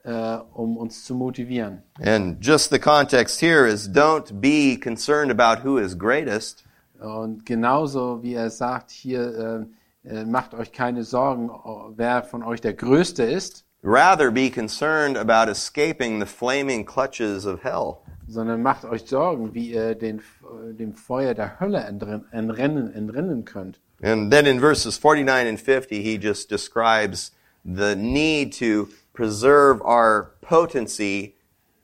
äh, 0.03 0.37
um 0.53 0.77
uns 0.77 1.05
zu 1.05 1.13
motivieren. 1.13 1.83
And 2.03 2.43
just 2.43 2.71
the 2.71 2.79
context 2.79 3.39
here 3.39 3.67
is 3.67 3.87
don't 3.87 4.41
be 4.41 4.79
concerned 4.81 5.29
about 5.31 5.63
who 5.63 5.77
is 5.77 5.95
greatest, 5.95 6.63
Und 6.99 7.45
genauso 7.45 8.23
wie 8.23 8.33
er 8.33 8.49
sagt, 8.49 8.89
hier 8.89 9.67
äh, 10.03 10.09
äh, 10.09 10.25
macht 10.25 10.55
euch 10.55 10.71
keine 10.71 11.03
Sorgen, 11.03 11.51
wer 11.95 12.23
von 12.23 12.41
euch 12.41 12.61
der 12.61 12.73
Größte 12.73 13.21
ist, 13.23 13.63
rather 13.83 14.31
be 14.31 14.49
concerned 14.49 15.17
about 15.19 15.51
escaping 15.51 16.19
the 16.19 16.25
flaming 16.25 16.83
clutches 16.83 17.45
of 17.45 17.63
hell. 17.63 17.97
sondern 18.27 18.63
macht 18.63 18.85
euch 18.85 19.03
Sorgen, 19.05 19.53
wie 19.53 19.71
ihr 19.71 19.93
den, 19.93 20.17
äh, 20.17 20.73
dem 20.73 20.93
Feuer 20.95 21.35
der 21.35 21.59
Hölle 21.59 21.87
entrin- 21.87 22.23
entrinnen, 22.31 22.91
entrinnen 22.91 23.45
könnt. 23.45 23.79
And 24.03 24.31
then 24.31 24.45
in 24.47 24.59
verses 24.59 24.97
49 24.97 25.47
and 25.47 25.59
50, 25.59 26.01
he 26.01 26.17
just 26.17 26.49
describes 26.49 27.31
the 27.63 27.95
need 27.95 28.51
to 28.53 28.89
preserve 29.13 29.81
our 29.83 30.31
potency 30.41 31.35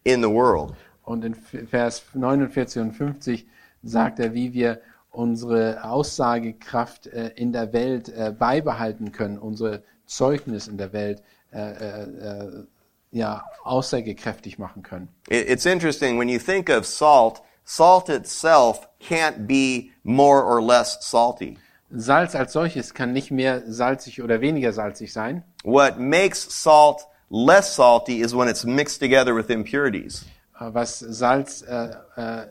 in 0.04 0.22
the 0.22 0.30
world. 0.30 0.76
Und 1.06 1.24
in 1.24 1.36
Vers 1.36 2.02
49 2.14 2.82
und 2.82 2.92
50 2.94 3.46
sagt 3.84 4.20
er, 4.20 4.34
wie 4.34 4.54
wir 4.54 4.82
unsere 5.12 5.84
Aussagekraft 5.84 7.08
äh, 7.08 7.32
in 7.36 7.52
der 7.54 7.72
Welt 7.74 8.10
äh, 8.10 8.34
beibehalten 8.38 9.12
können, 9.12 9.38
unsere 9.38 9.84
Zeugnis 10.06 10.68
in 10.68 10.78
der 10.78 10.94
Welt 10.94 11.22
äh, 11.54 11.60
äh, 11.60 12.04
äh, 12.04 12.64
ja, 13.12 13.46
aussagekräftig 13.64 14.58
machen 14.60 14.84
können. 14.84 15.08
It- 15.30 15.48
It's 15.50 15.66
interesting 15.66 16.18
when 16.20 16.30
you 16.30 16.40
think 16.40 16.70
of 16.70 16.86
salt, 16.86 17.42
salt 17.64 18.10
itself 18.10 18.88
can't 19.00 19.48
be 19.48 19.92
more 20.04 20.44
or 20.44 20.62
less 20.62 20.98
salty. 21.02 21.58
Salz 21.90 22.36
als 22.36 22.54
solches 22.54 22.94
kann 22.94 23.14
nicht 23.14 23.32
mehr 23.32 23.64
salzig 23.66 24.22
oder 24.22 24.42
weniger 24.42 24.74
salzig 24.74 25.14
sein. 25.14 25.44
What 25.64 26.00
makes 26.00 26.46
salt 26.62 27.08
less 27.30 27.76
salty 27.76 28.20
is 28.22 28.36
when 28.36 28.48
it's 28.48 28.66
mixed 28.66 29.00
together 29.00 29.36
with 29.36 29.50
impurities. 29.50 30.26
Äh, 30.60 30.74
Was 30.74 31.00
Salz 31.00 31.62
äh, 31.62 31.92
äh, 32.16 32.48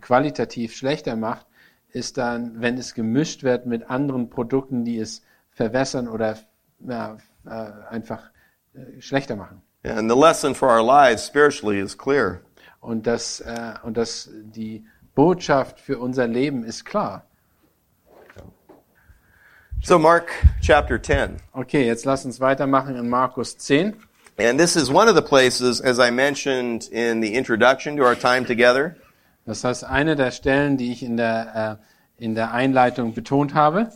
qualitativ 0.00 0.74
schlechter 0.74 1.16
macht, 1.16 1.46
ist 1.90 2.16
dann, 2.18 2.60
wenn 2.60 2.78
es 2.78 2.94
gemischt 2.94 3.42
wird 3.42 3.66
mit 3.66 3.90
anderen 3.90 4.30
Produkten, 4.30 4.84
die 4.84 4.98
es 4.98 5.22
verwässern 5.50 6.08
oder 6.08 6.38
ja, 6.80 7.18
äh, 7.46 7.50
einfach 7.90 8.30
äh, 8.74 9.00
schlechter 9.00 9.36
machen. 9.36 9.62
And 9.84 10.10
the 10.10 10.16
lesson 10.16 10.54
for 10.54 10.68
our 10.68 10.82
lives 10.82 11.26
spiritually 11.26 11.80
is 11.80 11.96
clear. 11.96 12.40
Und 12.80 13.06
das, 13.06 13.40
äh, 13.40 13.74
und 13.82 13.96
das, 13.96 14.30
die 14.32 14.84
Botschaft 15.14 15.80
für 15.80 15.98
unser 15.98 16.26
Leben 16.26 16.64
ist 16.64 16.84
klar. 16.84 17.26
So 19.84 19.98
Mark 19.98 20.30
chapter 20.60 20.96
10. 20.96 21.38
Okay, 21.52 21.84
jetzt 21.84 22.04
lass 22.04 22.24
uns 22.24 22.38
weitermachen 22.38 22.94
in 22.94 23.08
Markus 23.08 23.56
10. 23.56 23.96
And 24.38 24.56
this 24.56 24.76
is 24.76 24.88
one 24.88 25.08
of 25.08 25.16
the 25.16 25.22
places, 25.22 25.80
as 25.80 25.98
I 25.98 26.12
mentioned 26.12 26.88
in 26.92 27.20
the 27.20 27.34
introduction 27.34 27.96
to 27.96 28.04
our 28.04 28.14
time 28.14 28.44
together, 28.46 28.94
Das 29.44 29.64
heißt, 29.64 29.82
eine 29.82 30.14
der 30.14 30.30
Stellen, 30.30 30.76
die 30.76 30.92
ich 30.92 31.02
in 31.02 31.16
der, 31.16 31.80
äh, 32.18 32.24
in 32.24 32.36
der 32.36 32.52
Einleitung 32.52 33.12
betont 33.12 33.54
habe, 33.54 33.90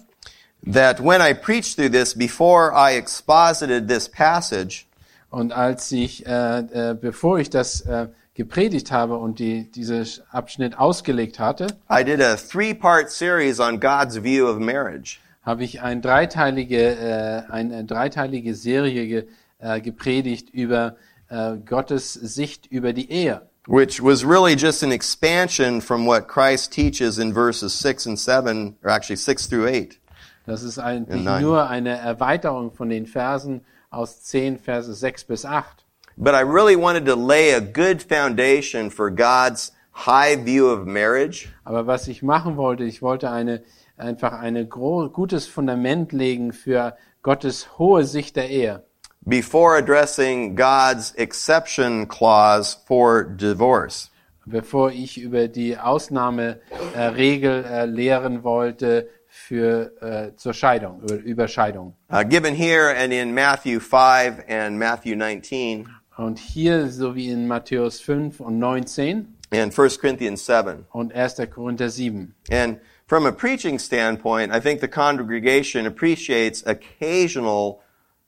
that 0.65 0.99
when 0.99 1.21
I 1.21 1.33
preached 1.33 1.77
through 1.77 1.93
this, 1.93 2.17
before 2.17 2.73
I 2.75 2.97
exposited 2.97 3.87
this 3.87 4.09
passage, 4.09 4.87
und 5.31 5.53
als 5.53 5.93
ich, 5.93 6.27
äh, 6.27 6.59
äh, 6.59 6.97
bevor 7.01 7.39
ich 7.39 7.49
das 7.49 7.83
äh, 7.83 8.09
gepredigt 8.35 8.91
habe 8.91 9.19
und 9.19 9.39
die, 9.39 9.71
diese 9.71 10.05
Abschnitt 10.33 10.77
ausgelegt 10.77 11.39
hatte, 11.39 11.69
I 11.89 12.03
did 12.03 12.21
a 12.21 12.35
three-part 12.35 13.13
series 13.13 13.61
on 13.61 13.79
God's 13.79 14.21
view 14.21 14.49
of 14.49 14.59
marriage. 14.59 15.21
Habe 15.47 15.65
ich 15.65 15.81
ein 15.81 16.03
dreiteilige, 16.03 17.47
äh, 17.49 17.51
eine 17.51 17.85
dreiteilige 17.85 18.55
Serie 18.55 19.07
ge, 19.07 19.29
äh, 19.59 19.81
gepredigt 19.81 20.51
über 20.51 20.97
äh, 21.31 21.57
Gottes 21.57 22.13
Sicht 22.13 22.67
über 22.67 22.93
die 22.93 23.11
Ehe. 23.11 23.49
which 23.69 24.01
was 24.01 24.25
really 24.25 24.55
just 24.55 24.83
an 24.83 24.93
expansion 24.93 25.81
from 25.81 26.07
what 26.07 26.29
Christ 26.29 26.73
teaches 26.73 27.19
in 27.19 27.33
verses 27.33 27.73
6 27.73 28.07
and 28.07 28.19
7, 28.19 28.77
or 28.85 28.91
actually 28.91 29.17
6 29.17 29.49
through 29.49 29.67
8. 29.67 29.99
Das 30.47 30.63
ist 30.63 30.79
eigentlich 30.79 31.25
nur 31.41 31.69
eine 31.69 31.99
Erweiterung 31.99 32.71
von 32.71 32.89
den 32.89 33.07
Versen 33.07 33.63
aus 33.91 34.23
10 34.23 34.59
Verse 34.59 34.95
6 34.95 35.25
bis 35.25 35.45
8. 35.45 35.85
But 36.17 36.35
I 36.35 36.43
really 36.43 36.77
wanted 36.77 37.05
to 37.07 37.17
lay 37.17 37.53
a 37.53 37.61
good 37.61 38.01
foundation 38.01 38.91
for 38.91 39.11
God's 39.11 39.73
high 39.93 40.37
view 40.37 40.69
of 40.69 40.87
marriage. 40.87 41.49
Aber 41.65 41.87
was 41.89 42.07
ich 42.07 42.23
machen 42.23 42.57
wollte, 42.57 42.85
ich 42.85 43.03
wollte 43.03 43.31
eine, 43.31 43.63
einfach 43.97 44.33
ein 44.33 44.69
gutes 44.69 45.47
Fundament 45.47 46.13
legen 46.13 46.53
für 46.53 46.97
Gottes 47.23 47.79
hohe 47.79 48.05
Sicht 48.05 48.37
der 48.37 48.51
Ehe. 48.51 48.85
before 49.27 49.77
addressing 49.77 50.55
God's 50.55 51.13
exception 51.17 52.07
clause 52.07 52.77
for 52.87 53.25
divorce. 53.25 54.11
Bevor 54.47 54.93
ich 54.93 55.19
über 55.19 55.49
die 55.49 55.77
Ausnahmeregel 55.77 57.65
äh, 57.65 57.85
lehren 57.87 58.45
wollte 58.45 59.09
für 59.27 59.93
äh, 60.01 60.37
zur 60.37 60.55
Scheidung, 60.55 61.03
über, 61.03 61.15
über 61.17 61.49
Scheidung. 61.49 61.95
Uh, 62.09 62.23
given 62.23 62.55
here 62.55 62.95
and 62.97 63.13
in 63.13 63.35
Matthew 63.35 63.81
5 63.81 64.45
and 64.49 64.79
Matthew 64.79 65.17
19 65.17 65.89
Und 66.17 66.39
hier, 66.39 66.89
so 66.91 67.15
wie 67.17 67.29
in 67.29 67.49
Matthäus 67.49 68.01
5 68.01 68.39
und 68.41 68.61
19 68.61 69.35
and 69.51 69.77
1 69.77 69.99
Corinthians 70.01 70.47
7. 70.47 70.87
und 70.93 71.13
1. 71.13 71.43
Korinther 71.53 71.91
7. 71.91 72.35
And 72.49 72.79
from 73.07 73.25
a 73.25 73.33
preaching 73.33 73.79
standpoint, 73.79 74.53
I 74.53 74.61
think 74.61 74.81
the 74.81 74.89
congregation 74.89 75.87
appreciates 75.87 76.65
occasional 76.67 77.81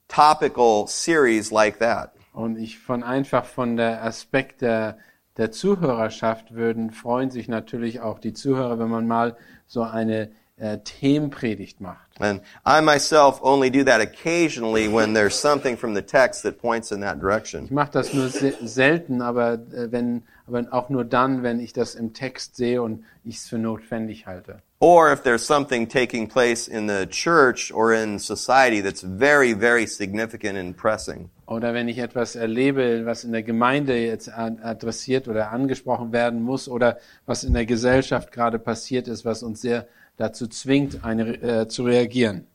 topical 0.08 0.86
series 0.86 1.52
like 1.52 1.78
that. 1.78 2.14
Und 2.32 2.56
ich 2.56 2.78
von 2.78 3.02
einfach 3.02 3.44
von 3.44 3.76
der 3.76 4.04
Aspekt 4.04 4.62
der, 4.62 4.98
der 5.36 5.50
Zuhörerschaft 5.50 6.54
würden 6.54 6.92
freuen 6.92 7.30
sich 7.30 7.48
natürlich 7.48 8.00
auch 8.00 8.20
die 8.20 8.32
Zuhörer, 8.32 8.78
wenn 8.78 8.88
man 8.88 9.08
mal 9.08 9.36
so 9.66 9.82
eine 9.82 10.30
äh, 10.56 10.78
Themenpredigt 10.78 11.80
macht. 11.80 12.20
And 12.20 12.42
I 12.64 12.80
myself 12.80 13.40
only 13.42 13.70
do 13.70 13.82
that 13.84 14.00
occasionally 14.00 14.88
when 14.88 15.14
there's 15.14 15.34
something 15.34 15.76
from 15.76 15.94
the 15.96 16.02
text 16.02 16.44
that 16.44 16.60
points 16.60 16.92
in 16.92 17.00
that 17.00 17.20
direction. 17.20 17.64
Ich 17.64 17.70
mache 17.72 17.90
das 17.90 18.14
nur 18.14 18.28
se 18.28 18.54
selten, 18.62 19.20
aber 19.20 19.54
äh, 19.54 19.90
wenn, 19.90 20.22
aber 20.46 20.64
auch 20.70 20.88
nur 20.88 21.04
dann, 21.04 21.42
wenn 21.42 21.58
ich 21.58 21.72
das 21.72 21.96
im 21.96 22.14
Text 22.14 22.54
sehe 22.54 22.80
und 22.80 23.04
ich 23.24 23.38
es 23.38 23.48
für 23.48 23.58
notwendig 23.58 24.26
halte. 24.26 24.62
Or 24.80 25.12
if 25.12 25.24
there's 25.24 25.44
something 25.44 25.88
taking 25.88 26.28
place 26.28 26.68
in 26.68 26.86
the 26.86 27.06
church 27.10 27.72
or 27.72 27.92
in 27.92 28.20
society 28.20 28.80
that's 28.80 29.00
very, 29.00 29.52
very 29.52 29.86
significant 29.86 30.56
and 30.56 30.76
pressing. 30.76 31.30
Oder 31.48 31.74
wenn 31.74 31.88
ich 31.88 31.98
etwas 31.98 32.36
erlebe, 32.36 33.04
was 33.04 33.24
in 33.24 33.32
der 33.32 33.42
Gemeinde 33.42 33.98
jetzt 33.98 34.28
adressiert 34.28 35.26
oder 35.26 35.50
angesprochen 35.50 36.12
werden 36.12 36.42
muss 36.42 36.68
oder 36.68 36.98
was 37.26 37.42
in 37.42 37.54
der 37.54 37.66
Gesellschaft 37.66 38.30
gerade 38.30 38.60
passiert 38.60 39.08
ist, 39.08 39.24
was 39.24 39.42
uns 39.42 39.62
sehr 39.62 39.88
dazu 40.16 40.46
zwingt, 40.46 41.04
eine, 41.04 41.42
äh, 41.42 41.68
zu 41.68 41.84
reagieren. 41.84 42.46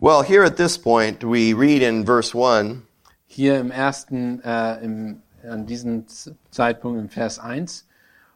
Well, 0.00 0.24
here 0.24 0.44
at 0.44 0.56
this 0.56 0.76
point, 0.76 1.22
we 1.22 1.54
read 1.54 1.82
in 1.82 2.04
verse 2.04 2.34
1 2.34 2.82
Hier 3.26 3.60
im 3.60 3.70
ersten, 3.70 4.42
äh, 4.42 4.84
im, 4.84 5.22
an 5.48 5.66
diesem 5.66 6.06
Zeitpunkt 6.50 6.98
im 6.98 7.08
Vers 7.08 7.38
1. 7.38 7.86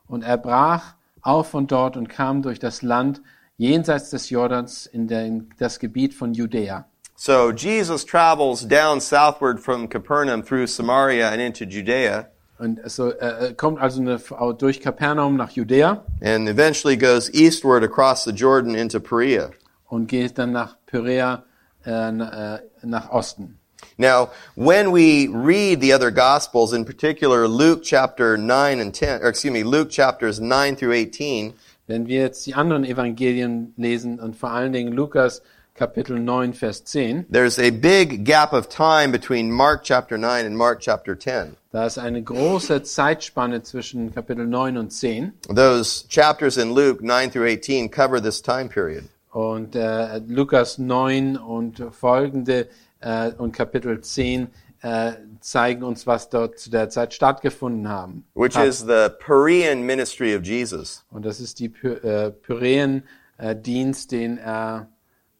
Und 0.06 0.22
er 0.22 0.38
brach 0.38 0.94
auf 1.22 1.48
von 1.50 1.66
dort 1.66 1.96
und 1.96 2.08
kam 2.08 2.42
durch 2.42 2.58
das 2.58 2.82
Land 2.82 3.20
jenseits 3.56 4.10
des 4.10 4.30
Jordans 4.30 4.86
in, 4.86 5.08
der, 5.08 5.24
in 5.26 5.50
das 5.58 5.78
Gebiet 5.78 6.14
von 6.14 6.32
Judäa. 6.34 6.86
So 7.16 7.50
Jesus 7.50 8.04
travels 8.06 8.66
down 8.66 9.00
southward 9.00 9.58
from 9.58 9.88
Capernaum 9.88 10.44
through 10.44 10.68
Samaria 10.68 11.28
and 11.30 11.40
into 11.40 11.64
Judea, 11.64 12.28
Und 12.60 12.80
so, 12.90 13.10
äh, 13.12 13.54
kommt 13.56 13.80
also 13.80 14.00
eine 14.00 14.20
durch 14.58 14.80
Kapernaum 14.80 15.36
nach 15.36 15.50
Judäa 15.50 16.04
and 16.20 16.48
eventually 16.48 16.96
goes 16.96 17.28
eastward 17.32 17.82
across 17.84 18.24
the 18.24 18.32
Jordan 18.32 18.74
into 18.74 19.00
Perea. 19.00 19.50
und 19.88 20.06
geht 20.06 20.38
dann 20.38 20.52
nach 20.52 20.76
Perea 20.86 21.44
äh, 21.84 21.90
äh, 21.90 22.58
nach 22.82 23.10
Osten. 23.10 23.57
Now, 23.98 24.30
when 24.54 24.92
we 24.92 25.26
read 25.26 25.80
the 25.80 25.92
other 25.92 26.12
Gospels, 26.12 26.72
in 26.72 26.84
particular 26.84 27.48
Luke 27.48 27.82
chapter 27.82 28.36
9 28.36 28.78
and 28.78 28.94
10, 28.94 29.22
or 29.22 29.28
excuse 29.28 29.52
me, 29.52 29.64
Luke 29.64 29.90
chapters 29.90 30.40
9 30.40 30.76
through 30.76 30.92
18, 30.92 31.52
Wenn 31.88 32.06
wir 32.06 32.20
jetzt 32.20 32.46
die 32.46 32.54
anderen 32.54 32.84
Evangelien 32.84 33.72
lesen 33.76 34.20
und 34.20 34.36
vor 34.36 34.50
allen 34.50 34.72
Dingen 34.72 34.92
Lukas 34.92 35.42
Kapitel 35.74 36.18
9, 36.20 36.52
Vers 36.54 36.84
10, 36.84 37.26
there's 37.30 37.58
a 37.58 37.70
big 37.70 38.24
gap 38.24 38.52
of 38.52 38.68
time 38.68 39.10
between 39.10 39.50
Mark 39.50 39.82
chapter 39.84 40.16
9 40.18 40.46
and 40.46 40.56
Mark 40.56 40.80
chapter 40.80 41.18
10. 41.18 41.56
da 41.72 41.86
ist 41.86 41.98
eine 41.98 42.22
große 42.22 42.82
Zeitspanne 42.82 43.62
zwischen 43.62 44.14
Kapitel 44.14 44.46
9 44.46 44.76
und 44.76 44.92
10. 44.92 45.32
Those 45.48 46.04
chapters 46.08 46.56
in 46.56 46.72
Luke 46.72 47.04
9 47.04 47.30
through 47.32 47.46
18 47.46 47.90
cover 47.90 48.20
this 48.22 48.40
time 48.42 48.68
period. 48.68 49.04
Und 49.32 49.74
äh, 49.74 50.18
Lukas 50.28 50.78
9 50.78 51.36
und 51.36 51.82
folgende 51.92 52.68
äh, 53.00 53.30
und 53.32 53.52
Kapitel 53.52 54.00
10 54.00 54.48
äh, 54.82 55.12
zeigen 55.40 55.82
uns, 55.82 56.06
was 56.06 56.30
dort 56.30 56.58
zu 56.58 56.70
der 56.70 56.88
Zeit 56.88 57.14
stattgefunden 57.14 57.88
haben. 57.88 58.24
which 58.34 58.56
hat. 58.56 58.66
is 58.66 58.80
the 58.80 59.08
Perean 59.18 59.82
ministry 59.82 60.36
of 60.36 60.44
Jesus. 60.44 61.04
Und 61.10 61.24
das 61.24 61.40
ist 61.40 61.58
die 61.58 61.68
Py 61.68 61.88
äh, 61.88 62.30
Pyräen-Dienst, 62.30 64.12
den 64.12 64.38
er 64.38 64.88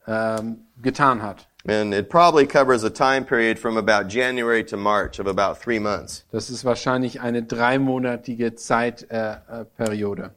ähm, 0.06 0.66
getan 0.82 1.22
hat. 1.22 1.48
And 1.66 1.92
it 1.92 2.08
probably 2.08 2.46
covers 2.46 2.82
a 2.84 2.90
time 2.90 3.24
period 3.26 3.58
from 3.58 3.76
about 3.76 4.08
January 4.08 4.64
to 4.64 4.76
March 4.76 5.20
of 5.20 5.26
about 5.26 5.60
three 5.60 5.78
months. 5.78 6.24
Das 6.30 6.50
ist 6.50 6.64
wahrscheinlich 6.64 7.20
eine 7.20 7.42
dreimonatige 7.42 8.54
Zeitperiode. 8.54 9.42
Äh, 9.48 9.64
Periode. 9.76 10.30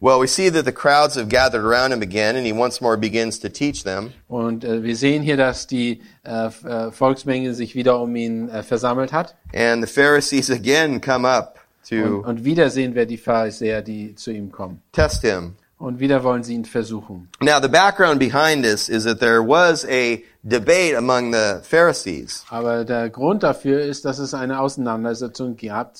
Well, 0.00 0.20
we 0.20 0.26
see 0.26 0.50
that 0.50 0.64
the 0.64 0.72
crowds 0.72 1.16
have 1.16 1.28
gathered 1.28 1.64
around 1.64 1.92
him 1.92 2.02
again, 2.02 2.36
and 2.36 2.46
he 2.46 2.52
once 2.52 2.80
more 2.80 2.96
begins 2.96 3.38
to 3.40 3.48
teach 3.48 3.82
them. 3.84 4.12
Und 4.28 4.64
äh, 4.64 4.82
wir 4.82 4.96
sehen 4.96 5.22
hier, 5.22 5.36
dass 5.36 5.66
die 5.66 6.00
äh, 6.24 6.46
äh, 6.46 6.90
Volksmenge 6.92 7.54
sich 7.54 7.74
wieder 7.74 8.00
um 8.00 8.14
ihn 8.16 8.48
äh, 8.48 8.62
versammelt 8.62 9.12
hat. 9.12 9.34
And 9.54 9.86
the 9.86 9.92
Pharisees 9.92 10.50
again 10.50 11.00
come 11.00 11.26
up 11.26 11.58
Und, 11.90 11.98
to 11.98 12.20
und 12.28 12.44
wieder 12.44 12.70
sehen 12.70 12.94
wir 12.94 13.06
die 13.06 13.16
Pharisäer, 13.16 13.82
die 13.82 14.14
zu 14.14 14.30
ihm 14.30 14.52
kommen. 14.52 14.82
test 14.92 15.22
him. 15.22 15.56
Und 15.78 16.00
wieder 16.00 16.24
wollen 16.24 16.42
sie 16.42 16.54
ihn 16.54 16.64
versuchen. 16.64 17.28
Now, 17.40 17.60
the 17.62 17.68
background 17.68 18.18
behind 18.18 18.64
this 18.64 18.88
is 18.88 19.04
that 19.04 19.20
there 19.20 19.40
was 19.40 19.84
a 19.84 20.20
debate 20.42 20.96
among 20.96 21.32
the 21.32 21.60
Pharisees. 21.62 22.44
Aber 22.50 22.84
der 22.84 23.08
Grund 23.10 23.44
dafür 23.44 23.80
ist, 23.80 24.04
dass 24.04 24.18
es 24.18 24.34
eine 24.34 24.58
Auseinandersetzung 24.58 25.56
gab 25.56 25.94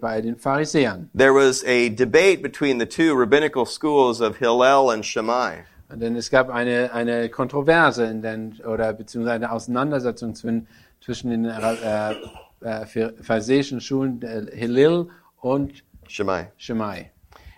bei 0.00 0.20
den 0.20 0.36
Pharisäern. 0.36 1.10
There 1.16 1.32
was 1.32 1.64
a 1.64 1.90
debate 1.90 2.42
between 2.42 2.80
the 2.80 2.86
two 2.86 3.14
rabbinical 3.14 3.64
schools 3.64 4.20
of 4.20 4.36
Hillel 4.38 4.90
and 4.90 5.06
Shammai. 5.06 5.64
Denn 5.94 6.16
es 6.16 6.28
gab 6.30 6.50
eine, 6.50 6.92
eine 6.92 7.28
Kontroverse 7.28 8.04
in 8.04 8.22
den, 8.22 8.60
oder 8.66 8.92
beziehungsweise 8.92 9.36
eine 9.36 9.52
Auseinandersetzung 9.52 10.34
zwischen, 10.34 10.66
zwischen 11.00 11.30
den 11.30 11.44
äh, 11.44 12.14
äh, 12.62 13.12
pharisäischen 13.22 13.80
Schulen 13.80 14.22
äh, 14.22 14.46
Hillel 14.56 15.08
und 15.40 15.84
Shammai. 16.08 16.50
Shammai. 16.56 17.10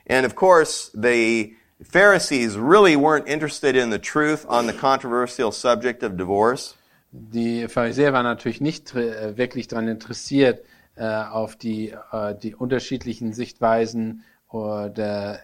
And 0.08 0.26
of 0.26 0.34
course, 0.34 0.90
the 0.94 1.54
Pharisees 1.84 2.56
really 2.56 2.96
weren't 2.96 3.28
interested 3.28 3.76
in 3.76 3.90
the 3.90 3.98
truth 3.98 4.44
on 4.48 4.66
the 4.66 4.72
controversial 4.72 5.52
subject 5.52 6.02
of 6.02 6.16
divorce. 6.16 6.74
Die 7.12 7.68
Pharisäer 7.68 8.12
waren 8.12 8.24
natürlich 8.24 8.60
nicht 8.60 8.94
äh, 8.94 9.36
wirklich 9.36 9.68
daran 9.68 9.86
interessiert, 9.88 10.64
äh, 10.96 11.04
auf 11.04 11.56
die, 11.56 11.94
äh, 12.12 12.34
die 12.34 12.54
unterschiedlichen 12.54 13.32
Sichtweisen 13.32 14.24
oder, 14.48 15.40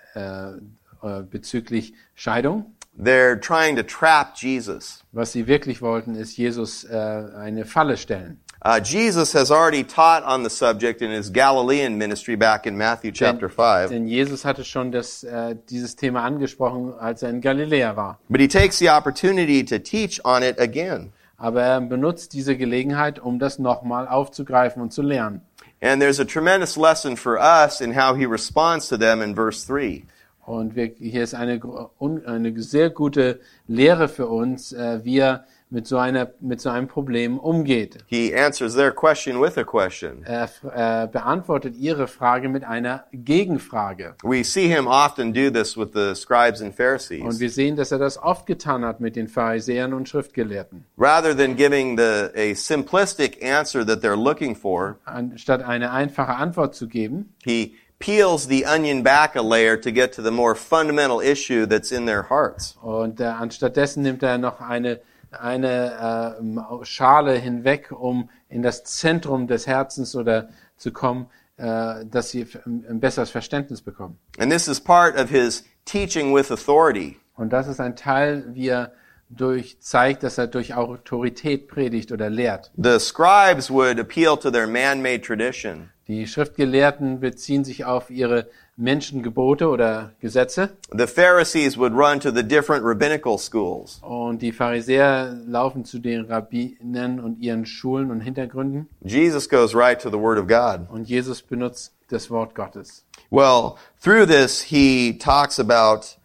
bezüglich 1.30 1.94
Scheidung. 2.14 2.74
They're 2.98 3.40
trying 3.40 3.76
to 3.76 3.84
trap 3.84 4.34
Jesus. 4.36 5.04
Was 5.12 5.32
sie 5.32 5.46
wirklich 5.46 5.80
wollten, 5.80 6.16
ist 6.16 6.36
Jesus 6.36 6.84
eine 6.84 7.64
Falle 7.64 7.96
stellen. 7.96 8.40
Uh, 8.60 8.80
Jesus 8.80 9.32
has 9.34 9.52
already 9.52 9.84
taught 9.84 10.24
on 10.24 10.42
the 10.42 10.50
subject 10.50 11.00
in 11.00 11.12
his 11.12 11.30
Galilean 11.30 11.96
ministry 11.96 12.34
back 12.34 12.66
in 12.66 12.76
Matthew 12.76 13.12
chapter 13.12 13.48
5. 13.48 13.90
Denn 13.90 14.08
Jesus 14.08 14.44
hatte 14.44 14.64
schon 14.64 14.90
das, 14.90 15.22
äh, 15.22 15.54
dieses 15.70 15.94
Thema 15.94 16.24
angesprochen, 16.24 16.92
als 16.98 17.22
er 17.22 17.30
in 17.30 17.40
Galiläa 17.40 17.94
war. 17.94 18.18
But 18.28 18.40
he 18.40 18.48
takes 18.48 18.78
the 18.78 18.88
opportunity 18.88 19.64
to 19.64 19.78
teach 19.78 20.20
on 20.24 20.42
it 20.42 20.58
again. 20.58 21.12
Aber 21.36 21.62
er 21.62 21.80
benutzt 21.80 22.32
diese 22.32 22.56
Gelegenheit, 22.56 23.20
um 23.20 23.38
das 23.38 23.60
nochmal 23.60 24.08
aufzugreifen 24.08 24.82
und 24.82 24.92
zu 24.92 25.02
lernen. 25.02 25.42
And 25.80 26.00
there's 26.02 26.18
a 26.18 26.24
tremendous 26.24 26.76
lesson 26.76 27.16
for 27.16 27.38
us 27.38 27.80
in 27.80 27.94
how 27.94 28.16
he 28.16 28.26
responds 28.26 28.88
to 28.88 28.96
them 28.96 29.22
in 29.22 29.36
verse 29.36 29.64
3. 29.72 30.02
Und 30.44 30.74
wir, 30.74 30.90
hier 30.98 31.22
ist 31.22 31.34
eine, 31.34 31.60
eine 32.26 32.60
sehr 32.60 32.90
gute 32.90 33.38
Lehre 33.68 34.08
für 34.08 34.26
uns, 34.26 34.72
äh, 34.72 35.04
wie 35.04 35.18
er 35.18 35.44
mit 35.70 35.86
so, 35.86 35.98
einer, 35.98 36.30
mit 36.40 36.60
so 36.60 36.70
einem 36.70 36.88
Problem 36.88 37.38
umgeht. 37.38 37.98
He 38.06 38.34
answers 38.34 38.74
their 38.74 38.90
question 38.90 39.40
with 39.40 39.58
a 39.58 39.64
question. 39.64 40.24
Er 40.24 40.48
äh, 40.72 41.06
beantwortet 41.08 41.76
ihre 41.76 42.08
Frage 42.08 42.48
mit 42.48 42.64
einer 42.64 43.04
Gegenfrage. 43.12 44.14
We 44.22 44.42
see 44.44 44.68
him 44.68 44.86
often 44.86 45.32
do 45.32 45.50
this 45.50 45.76
with 45.76 45.88
the 45.94 46.14
scribes 46.14 46.60
and 46.60 46.70
Und 46.70 46.76
Pharisees. 46.76 47.38
wir 47.40 47.50
sehen, 47.50 47.76
dass 47.76 47.92
er 47.92 47.98
das 47.98 48.16
oft 48.22 48.46
getan 48.46 48.84
hat 48.84 49.00
mit 49.00 49.16
den 49.16 49.28
Pharisäern 49.28 49.92
und 49.92 50.08
Schriftgelehrten. 50.08 50.84
Rather 50.98 51.36
than 51.36 51.56
giving 51.56 51.96
the, 51.98 52.30
a 52.34 52.54
simplistic 52.54 53.42
answer 53.42 53.86
that 53.86 54.00
they're 54.02 54.16
looking 54.16 54.54
for, 54.56 54.96
Anstatt 55.04 55.62
eine 55.62 55.90
einfache 55.92 56.34
Antwort 56.36 56.74
zu 56.74 56.88
geben, 56.88 57.34
he 57.44 57.74
peels 57.98 58.48
the 58.48 58.64
onion 58.66 59.02
back 59.02 59.36
a 59.36 59.42
layer 59.42 59.78
to 59.78 59.90
get 59.92 60.14
to 60.14 60.22
the 60.22 60.30
more 60.30 60.54
fundamental 60.54 61.20
issue 61.20 61.66
that's 61.66 61.92
in 61.92 62.06
their 62.06 62.30
hearts. 62.30 62.76
Und 62.80 63.20
äh, 63.20 63.24
anstattdessen 63.24 64.02
nimmt 64.02 64.22
er 64.22 64.38
noch 64.38 64.60
eine 64.60 65.00
eine 65.40 66.40
äh, 66.40 66.84
Schale 66.84 67.34
hinweg, 67.34 67.92
um 67.92 68.30
in 68.48 68.62
das 68.62 68.84
Zentrum 68.84 69.46
des 69.46 69.66
Herzens 69.66 70.14
oder 70.14 70.48
zu 70.76 70.92
kommen, 70.92 71.26
äh, 71.56 72.04
dass 72.06 72.30
sie 72.30 72.46
ein 72.66 73.00
besseres 73.00 73.30
Verständnis 73.30 73.82
bekommen. 73.82 74.18
And 74.38 74.52
this 74.52 74.68
is 74.68 74.80
part 74.80 75.18
of 75.18 75.30
his 75.30 75.64
teaching 75.84 76.34
with 76.34 76.50
authority. 76.50 77.18
Und 77.36 77.52
das 77.52 77.68
ist 77.68 77.80
ein 77.80 77.96
Teil, 77.96 78.44
wie 78.52 78.68
er 78.68 78.92
durch 79.30 79.80
zeigt, 79.80 80.22
dass 80.22 80.38
er 80.38 80.46
durch 80.46 80.74
Autorität 80.74 81.68
predigt 81.68 82.12
oder 82.12 82.30
lehrt. 82.30 82.70
The 82.76 82.98
scribes 82.98 83.70
would 83.70 83.98
appeal 83.98 84.36
to 84.36 84.50
their 84.50 84.66
man-made 84.66 85.20
tradition. 85.20 85.90
Die 86.08 86.26
Schriftgelehrten 86.26 87.20
beziehen 87.20 87.64
sich 87.64 87.84
auf 87.84 88.08
ihre 88.08 88.48
Menschengebote 88.76 89.68
oder 89.68 90.12
Gesetze 90.20 90.70
The 90.96 91.06
Pharisees 91.06 91.76
would 91.76 91.92
run 91.92 92.18
to 92.20 92.30
the 92.30 92.42
different 92.42 92.82
rabbinical 92.82 93.36
schools. 93.38 94.00
und 94.02 94.40
die 94.40 94.52
Pharisäer 94.52 95.36
laufen 95.46 95.84
zu 95.84 95.98
den 95.98 96.24
Rabbinen 96.24 97.20
und 97.20 97.40
ihren 97.40 97.66
Schulen 97.66 98.10
und 98.10 98.20
Hintergründen 98.20 98.88
Jesus 99.02 99.48
goes 99.50 99.74
right 99.74 100.00
to 100.00 100.08
the 100.08 100.18
Word 100.18 100.38
of 100.38 100.46
God. 100.46 100.88
und 100.90 101.08
Jesus 101.08 101.42
benutzt 101.42 101.92
das 102.08 102.30
Wort 102.30 102.54
Gottes. 102.54 103.04
Well, 103.30 103.74
through 104.02 104.26
this, 104.26 104.62
he 104.62 105.18
talks 105.18 105.60
about 105.60 106.16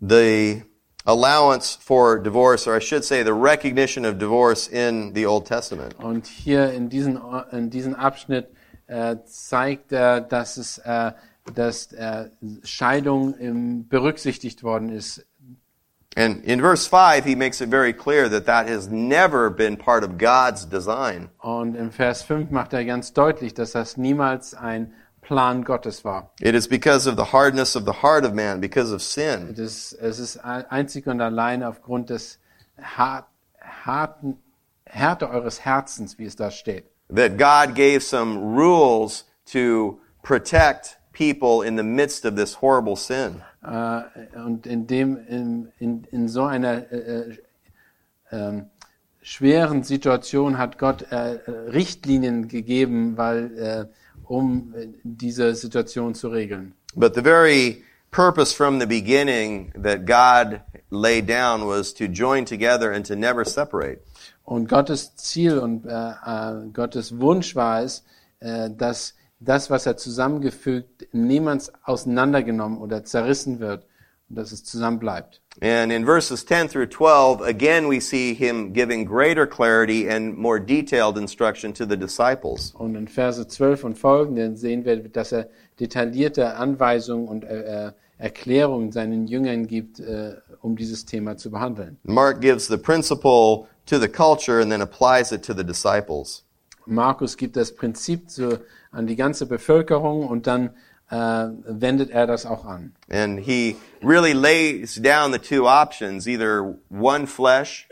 the 0.00 0.62
allowance 1.06 1.78
for 1.80 2.18
divorce, 2.18 2.66
or 2.66 2.76
I 2.76 2.80
should 2.80 3.04
say, 3.04 3.22
the 3.22 3.32
recognition 3.32 4.04
of 4.04 4.18
divorce 4.18 4.66
in 4.66 5.14
the 5.14 5.26
Old 5.26 5.46
Testament. 5.46 5.94
Und 6.02 6.26
hier 6.26 6.72
in 6.72 6.88
diesem 6.88 7.20
in 7.52 7.70
diesem 7.70 7.94
Abschnitt 7.94 8.48
zeigt 9.24 9.92
er, 9.92 10.20
dass 10.20 10.56
es 10.56 10.78
äh, 10.78 11.12
dass 11.54 11.92
äh, 11.92 12.28
Scheidung 12.62 13.34
ähm, 13.38 13.88
berücksichtigt 13.88 14.62
worden 14.62 14.90
ist. 14.90 15.26
And 16.14 16.44
in 16.44 16.60
verse 16.60 16.86
5, 16.86 17.24
he 17.24 17.34
makes 17.34 17.62
it 17.62 17.70
very 17.70 17.92
clear 17.92 18.28
that 18.28 18.44
that 18.44 18.68
has 18.68 18.88
never 18.88 19.48
been 19.48 19.78
part 19.78 20.04
of 20.04 20.18
God's 20.18 20.68
design. 20.68 21.30
Und 21.38 21.74
im 21.74 21.90
Vers 21.90 22.22
5 22.22 22.50
macht 22.50 22.74
er 22.74 22.84
ganz 22.84 23.14
deutlich, 23.14 23.54
dass 23.54 23.72
das 23.72 23.96
niemals 23.96 24.52
ein 24.54 24.92
Plan 25.22 25.64
Gottes 25.64 26.04
war. 26.04 26.30
It 26.40 26.54
is 26.54 26.68
because 26.68 27.08
of 27.08 27.16
the 27.16 27.32
hardness 27.32 27.76
of 27.76 27.84
the 27.86 28.02
heart 28.02 28.26
of 28.26 28.34
man, 28.34 28.60
because 28.60 28.94
of 28.94 29.02
sin. 29.02 29.54
Das, 29.56 29.92
es 29.94 30.18
ist 30.18 30.36
einzig 30.36 31.06
und 31.06 31.20
allein 31.22 31.62
aufgrund 31.62 32.10
des 32.10 32.38
hart, 32.78 33.26
harten, 33.58 34.38
Härte 34.84 35.30
eures 35.30 35.64
Herzens, 35.64 36.18
wie 36.18 36.26
es 36.26 36.36
da 36.36 36.50
steht. 36.50 36.91
That 37.12 37.36
God 37.36 37.74
gave 37.74 38.02
some 38.02 38.54
rules 38.54 39.24
to 39.46 40.00
protect 40.22 40.96
people 41.12 41.62
in 41.62 41.76
the 41.76 41.82
midst 41.82 42.24
of 42.24 42.36
this 42.36 42.54
horrible 42.54 42.96
sin. 42.96 43.42
Äh, 43.62 44.02
und 44.34 44.66
in 44.66 44.86
dem, 44.86 45.18
in, 45.28 45.72
in, 45.78 46.06
in 46.10 46.28
so 46.28 46.44
einer 46.44 46.90
äh, 46.90 46.96
äh, 46.96 47.36
ähm, 48.32 48.70
schweren 49.22 49.84
Situation 49.84 50.58
hat 50.58 50.78
Gott 50.78 51.02
äh, 51.10 51.38
Richtlinien 51.48 52.48
gegeben, 52.48 53.16
weil, 53.16 53.58
äh, 53.58 53.84
um 54.24 54.74
äh, 54.74 54.88
diese 55.04 55.54
Situation 55.54 56.14
zu 56.14 56.28
regeln. 56.28 56.74
But 56.96 57.14
the 57.14 57.22
very 57.22 57.84
purpose 58.10 58.52
from 58.52 58.80
the 58.80 58.86
beginning 58.86 59.72
that 59.80 60.06
God 60.06 60.60
laid 60.90 61.26
down 61.26 61.66
was 61.66 61.94
to 61.94 62.08
join 62.08 62.44
together 62.44 62.90
and 62.90 63.06
to 63.06 63.16
never 63.16 63.44
separate. 63.44 64.02
Und 64.44 64.68
Gottes 64.68 65.16
Ziel 65.16 65.58
und 65.58 65.86
äh, 65.86 65.90
äh, 65.90 66.68
Gottes 66.72 67.20
Wunsch 67.20 67.54
war 67.54 67.82
es, 67.82 68.04
äh, 68.40 68.70
dass 68.70 69.14
das, 69.40 69.70
was 69.70 69.86
er 69.86 69.96
zusammengefügt, 69.96 71.08
niemals 71.12 71.72
auseinandergenommen 71.84 72.78
oder 72.78 73.04
zerrissen 73.04 73.60
wird 73.60 73.86
und 74.28 74.36
dass 74.36 74.52
es 74.52 74.64
zusammen 74.64 74.98
bleibt. 74.98 75.40
And 75.60 75.92
in 75.92 76.06
verses 76.06 76.44
10 76.46 76.68
through 76.68 76.88
12, 76.88 77.42
again 77.42 77.88
we 77.88 78.00
see 78.00 78.32
him 78.34 78.72
giving 78.72 79.04
greater 79.04 79.46
clarity 79.46 80.08
and 80.08 80.36
more 80.36 80.58
detailed 80.58 81.18
instruction 81.18 81.74
to 81.74 81.84
the 81.84 81.96
disciples. 81.96 82.72
Und 82.74 82.94
in 82.94 83.06
Verse 83.06 83.46
12 83.46 83.84
und 83.84 83.98
folgenden 83.98 84.56
sehen 84.56 84.84
wir, 84.84 84.96
dass 85.08 85.32
er 85.32 85.48
detaillierte 85.78 86.56
Anweisungen 86.56 87.28
und 87.28 87.44
äh, 87.44 87.88
äh, 87.88 87.92
Erklärungen 88.16 88.92
seinen 88.92 89.26
Jüngern 89.26 89.66
gibt, 89.66 89.98
äh, 90.00 90.36
um 90.62 90.76
dieses 90.76 91.04
Thema 91.04 91.36
zu 91.36 91.50
behandeln. 91.50 91.98
Mark 92.04 92.40
gives 92.40 92.68
the 92.68 92.76
principle 92.76 93.66
to 93.86 93.98
the 93.98 94.08
culture 94.08 94.60
and 94.60 94.70
then 94.70 94.80
applies 94.80 95.32
it 95.32 95.42
to 95.44 95.54
the 95.54 95.64
disciples. 95.64 96.44
Markus 96.86 97.36
gibt 97.36 97.56
das 97.56 97.74
Prinzip 97.74 98.28
zu, 98.30 98.60
an 98.90 99.06
die 99.06 99.16
ganze 99.16 99.46
Bevölkerung 99.46 100.26
und 100.26 100.46
dann 100.46 100.70
äh, 101.10 101.16
wendet 101.16 102.10
er 102.10 102.26
das 102.26 102.44
auch 102.46 102.64
an. 102.64 102.94
And 103.10 103.38
he 103.38 103.76
really 104.02 104.32
lays 104.32 104.96
down 104.96 105.32
the 105.32 105.38
two 105.38 105.66
options, 105.66 106.26
either 106.26 106.76
one 106.90 107.26
flesh 107.26 107.88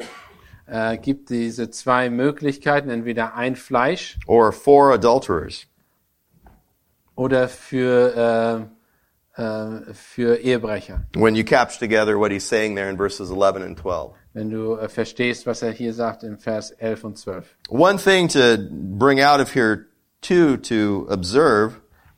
Er 0.67 0.97
gibt 0.99 1.31
diese 1.31 1.71
zwei 1.71 2.11
Möglichkeiten, 2.11 2.91
entweder 2.91 3.35
ein 3.35 3.57
Fleisch 3.57 4.17
or 4.29 4.53
four 4.53 4.93
adulterers. 4.93 5.67
oder 7.17 7.49
für, 7.49 8.71
für 9.93 10.37
Ehebrecher. 10.37 11.03
When 11.17 11.35
you 11.35 11.43
capture 11.45 11.79
together 11.81 12.17
what 12.19 12.31
he's 12.31 12.49
saying 12.49 12.77
there 12.77 12.89
in 12.89 12.97
verses 12.97 13.31
11 13.31 13.63
and 13.63 13.77
12. 13.77 14.15
Wenn 14.33 14.51
du 14.51 14.77
äh, 14.77 14.89
verstehst, 14.89 15.47
was 15.47 15.63
er 15.63 15.73
hier 15.73 15.93
sagt 15.93 16.23
in 16.23 16.39
Vers 16.39 16.71
11 16.71 17.05
und 17.05 17.19
12. 17.19 17.47
One 17.69 17.99
thing 17.99 18.29
to 18.29 18.59
bring 18.71 19.23
out 19.23 19.41
of 19.41 19.55
here 19.55 19.87
too 20.21 20.57
to 20.57 21.07
observe 21.11 21.75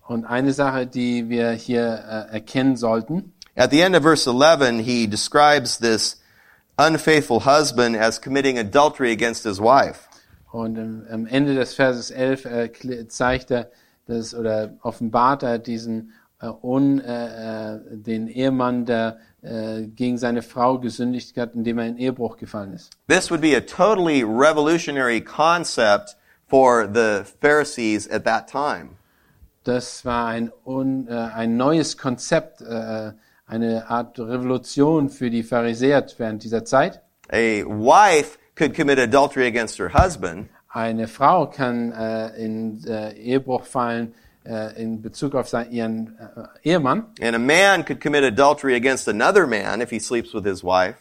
Und 0.06 0.24
eine 0.26 0.52
Sache, 0.52 0.86
die 0.86 1.28
wir 1.28 1.52
hier 1.52 2.28
äh, 2.30 2.34
erkennen 2.34 2.76
sollten, 2.76 3.32
At 3.54 3.70
the 3.70 3.80
end 3.82 3.94
of 3.94 4.02
verse 4.02 4.26
11, 4.26 4.80
he 4.80 5.06
describes 5.06 5.78
this 5.78 6.20
unfaithful 6.78 7.40
husband 7.44 7.96
as 7.96 8.18
committing 8.20 8.58
adultery 8.58 9.12
against 9.12 9.44
his 9.44 9.58
wife. 9.58 10.08
und 10.52 10.76
im, 10.76 11.06
am 11.10 11.26
Ende 11.26 11.54
des 11.54 11.74
Verses 11.74 12.10
11 12.10 12.44
äh, 12.44 13.08
zeigt 13.08 13.50
er 13.50 13.70
das 14.06 14.34
oder 14.34 14.74
offenbart 14.82 15.42
er 15.42 15.58
diesen 15.58 16.12
äh, 16.42 16.48
un, 16.60 17.00
äh, 17.00 17.74
äh, 17.74 17.80
den 17.92 18.26
Ehemann, 18.26 18.84
der 18.84 19.18
äh, 19.42 19.82
gegen 19.82 20.18
seine 20.18 20.42
Frau 20.42 20.78
gesündigt 20.78 21.36
hat, 21.36 21.54
indem 21.54 21.78
er 21.78 21.86
in 21.86 21.98
Ehebruch 21.98 22.36
gefallen 22.36 22.74
ist. 22.74 22.90
This 23.08 23.30
would 23.30 23.40
be 23.40 23.56
a 23.56 23.60
totally 23.60 24.22
revolutionary 24.22 25.20
concept 25.20 26.16
for 26.48 26.88
the 26.92 27.22
Pharisees 27.40 28.10
at 28.10 28.24
that 28.24 28.48
time. 28.48 28.90
Das 29.64 30.04
war 30.04 30.26
ein, 30.26 30.50
un, 30.64 31.06
äh, 31.08 31.12
ein 31.12 31.56
neues 31.56 31.96
Konzept, 31.96 32.60
äh, 32.60 33.12
eine 33.46 33.88
Art 33.88 34.18
Revolution 34.18 35.08
für 35.08 35.30
die 35.30 35.44
Pharisäer 35.44 36.04
während 36.18 36.42
dieser 36.42 36.64
Zeit. 36.64 37.00
A 37.30 37.64
wife 37.64 38.38
could 38.56 38.74
commit 38.74 38.98
adultery 38.98 39.46
against 39.46 39.78
her 39.78 39.92
husband, 39.92 40.48
Eine 40.74 41.06
Frau 41.06 41.46
kann 41.48 41.92
äh, 41.92 42.28
in 42.42 42.82
äh, 42.86 43.12
Ehebruch 43.12 43.64
fallen 43.64 44.14
äh, 44.44 44.80
in 44.80 45.02
Bezug 45.02 45.34
auf 45.34 45.48
sein, 45.48 45.70
ihren 45.70 46.18
äh, 46.62 46.70
Ehemann, 46.70 47.06
and 47.20 47.34
a 47.34 47.38
man 47.38 47.84
could 47.84 48.00
commit 48.00 48.24
adultery 48.24 48.74
against 48.74 49.08
another 49.08 49.46
man 49.46 49.80
if 49.80 49.90
he 49.90 49.98
sleeps 49.98 50.34
with 50.34 50.44
his 50.44 50.62
wife. 50.62 50.96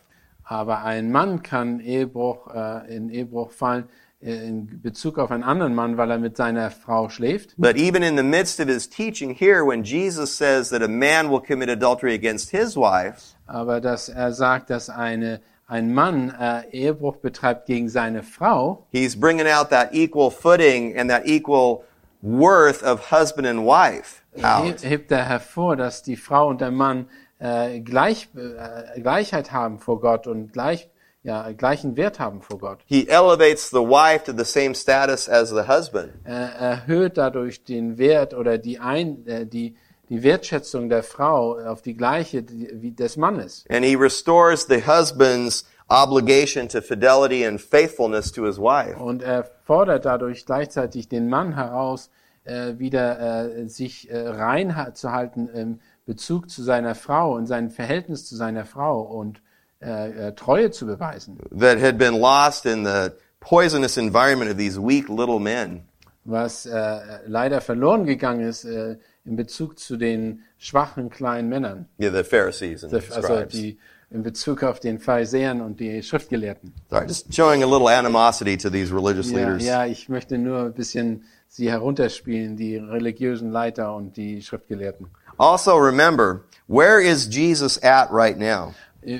aber 0.51 0.83
ein 0.83 1.11
Mann 1.11 1.43
kann 1.43 1.79
Ehebruch, 1.79 2.53
äh, 2.53 2.95
in 2.95 3.09
Ehebruch 3.09 3.51
fallen 3.51 3.85
äh, 4.21 4.33
in 4.47 4.81
Bezug 4.81 5.17
auf 5.17 5.31
einen 5.31 5.43
anderen 5.43 5.73
Mann, 5.73 5.95
weil 5.97 6.11
er 6.11 6.19
mit 6.19 6.35
seiner 6.35 6.69
Frau 6.71 7.09
schläft. 7.09 7.53
But 7.57 7.77
even 7.77 8.03
in 8.03 8.17
the 8.17 8.23
midst 8.23 8.59
of 8.59 8.67
his 8.67 8.87
teaching 8.89 9.33
here, 9.33 9.65
when 9.65 9.83
Jesus 9.83 10.35
says 10.35 10.69
that 10.69 10.81
a 10.83 10.87
man 10.89 11.31
will 11.31 11.39
commit 11.39 11.69
adultery 11.69 12.13
against 12.13 12.51
his 12.51 12.75
wife, 12.75 13.35
Aber 13.47 13.79
dass 13.81 14.09
er 14.09 14.33
sagt, 14.33 14.69
dass 14.69 14.89
eine, 14.89 15.41
ein 15.67 15.93
Mann 15.93 16.33
äh, 16.37 16.63
Ehebruch 16.71 17.17
betreibt 17.17 17.65
gegen 17.65 17.87
seine 17.87 18.21
Frau, 18.21 18.85
he's 18.91 19.17
bringing 19.17 19.47
out 19.47 19.69
that 19.69 19.93
equal 19.93 20.29
footing 20.29 20.97
and 20.97 21.09
that 21.09 21.25
equal 21.25 21.83
worth 22.21 22.83
of 22.83 23.11
husband 23.11 23.47
and 23.47 23.65
wife 23.65 24.21
he- 24.35 24.43
out. 24.43 24.81
hebt 24.83 25.11
er 25.11 25.25
hervor, 25.25 25.75
dass 25.75 26.03
die 26.03 26.15
Frau 26.15 26.47
und 26.49 26.61
der 26.61 26.71
Mann 26.71 27.07
äh, 27.39 27.79
gleich, 27.79 28.29
äh, 28.35 28.99
Gleichheit 29.01 29.51
haben 29.51 29.79
vor 29.79 29.99
Gott 29.99 30.27
und 30.27 30.53
gleich, 30.53 30.89
ja, 31.23 31.51
gleichen 31.51 31.95
Wert 31.97 32.19
haben 32.19 32.41
vor 32.41 32.59
Gott. 32.59 32.79
He 32.85 33.07
elevates 33.07 33.69
the 33.69 33.77
wife 33.77 34.23
to 34.25 34.33
the 34.37 34.43
same 34.45 34.75
status 34.75 35.27
as 35.29 35.49
the 35.49 35.67
husband. 35.67 36.11
Er 36.23 36.49
erhöht 36.55 37.17
dadurch 37.17 37.63
den 37.63 37.97
Wert 37.97 38.33
oder 38.33 38.57
die, 38.57 38.79
Ein, 38.79 39.25
äh, 39.27 39.45
die, 39.45 39.75
die 40.09 40.21
Wertschätzung 40.23 40.89
der 40.89 41.03
Frau 41.03 41.57
auf 41.57 41.81
die 41.81 41.95
gleiche 41.95 42.43
wie 42.49 42.91
des 42.91 43.17
Mannes. 43.17 43.65
And 43.69 43.83
he 43.85 43.95
restores 43.95 44.65
the 44.67 44.83
husband's 44.85 45.65
obligation 45.91 46.67
to 46.69 46.81
fidelity 46.81 47.45
and 47.45 47.59
faithfulness 47.59 48.31
to 48.31 48.45
his 48.45 48.57
wife. 48.57 48.97
Und 48.97 49.21
er 49.21 49.43
fordert 49.65 50.05
dadurch 50.05 50.45
gleichzeitig 50.45 51.09
den 51.09 51.27
Mann 51.29 51.53
heraus, 51.55 52.09
äh, 52.45 52.79
wieder 52.79 53.19
äh, 53.57 53.67
sich 53.67 54.09
äh, 54.09 54.17
rein 54.27 54.73
zu 54.93 55.11
halten 55.11 55.47
im 55.49 55.79
Bezug 56.05 56.49
zu 56.49 56.63
seiner 56.63 56.95
Frau 56.95 57.35
und 57.35 57.45
sein 57.45 57.69
Verhältnis 57.69 58.25
zu 58.27 58.35
seiner 58.35 58.65
Frau 58.65 59.01
und 59.01 59.41
äh, 59.81 60.29
äh, 60.29 60.33
Treue 60.33 60.71
zu 60.71 60.85
beweisen. 60.87 61.37
that 61.51 61.79
had 61.79 61.97
been 61.97 62.19
lost 62.19 62.65
in 62.65 62.85
the 62.85 63.09
poisonous 63.39 63.97
environment 63.97 64.49
of 64.49 64.57
these 64.57 64.79
weak 64.79 65.09
little 65.09 65.39
men. 65.39 65.83
Was 66.23 66.65
äh, 66.67 66.99
leider 67.25 67.61
verloren 67.61 68.05
gegangen 68.05 68.47
ist 68.47 68.63
in 68.63 69.35
Bezug 69.35 69.77
zu 69.79 69.97
den 69.97 70.43
schwachen 70.57 71.09
kleinen 71.09 71.49
Männern. 71.49 71.87
Yeah, 71.99 72.11
the 72.11 72.23
Pharisees 72.23 72.83
and 72.83 72.91
the 72.93 72.99
Also 73.13 73.21
scribes. 73.21 73.53
die 73.53 73.79
in 74.11 74.23
Bezug 74.23 74.63
auf 74.63 74.79
den 74.79 74.99
Pharisäern 74.99 75.61
und 75.61 75.79
die 75.79 76.03
Schriftgelehrten. 76.03 76.73
Sorry, 76.89 77.05
just 77.07 77.33
showing 77.33 77.63
a 77.63 77.65
little 77.65 77.87
animosity 77.87 78.57
to 78.57 78.69
these 78.69 78.93
religious 78.93 79.31
Ja, 79.31 79.37
leaders. 79.37 79.63
ja, 79.65 79.85
ich 79.85 80.09
möchte 80.09 80.37
nur 80.37 80.65
ein 80.65 80.73
bisschen 80.73 81.23
sie 81.47 81.69
herunterspielen, 81.71 82.55
die 82.57 82.77
religiösen 82.77 83.51
Leiter 83.51 83.95
und 83.95 84.15
die 84.17 84.41
Schriftgelehrten. 84.41 85.07
Also 85.37 85.75
remember, 85.77 86.41
where 86.67 87.01
is 87.01 87.27
Jesus 87.33 87.81
at 87.83 88.09
right 88.11 88.37
now? 88.37 88.73
Äh, 89.03 89.15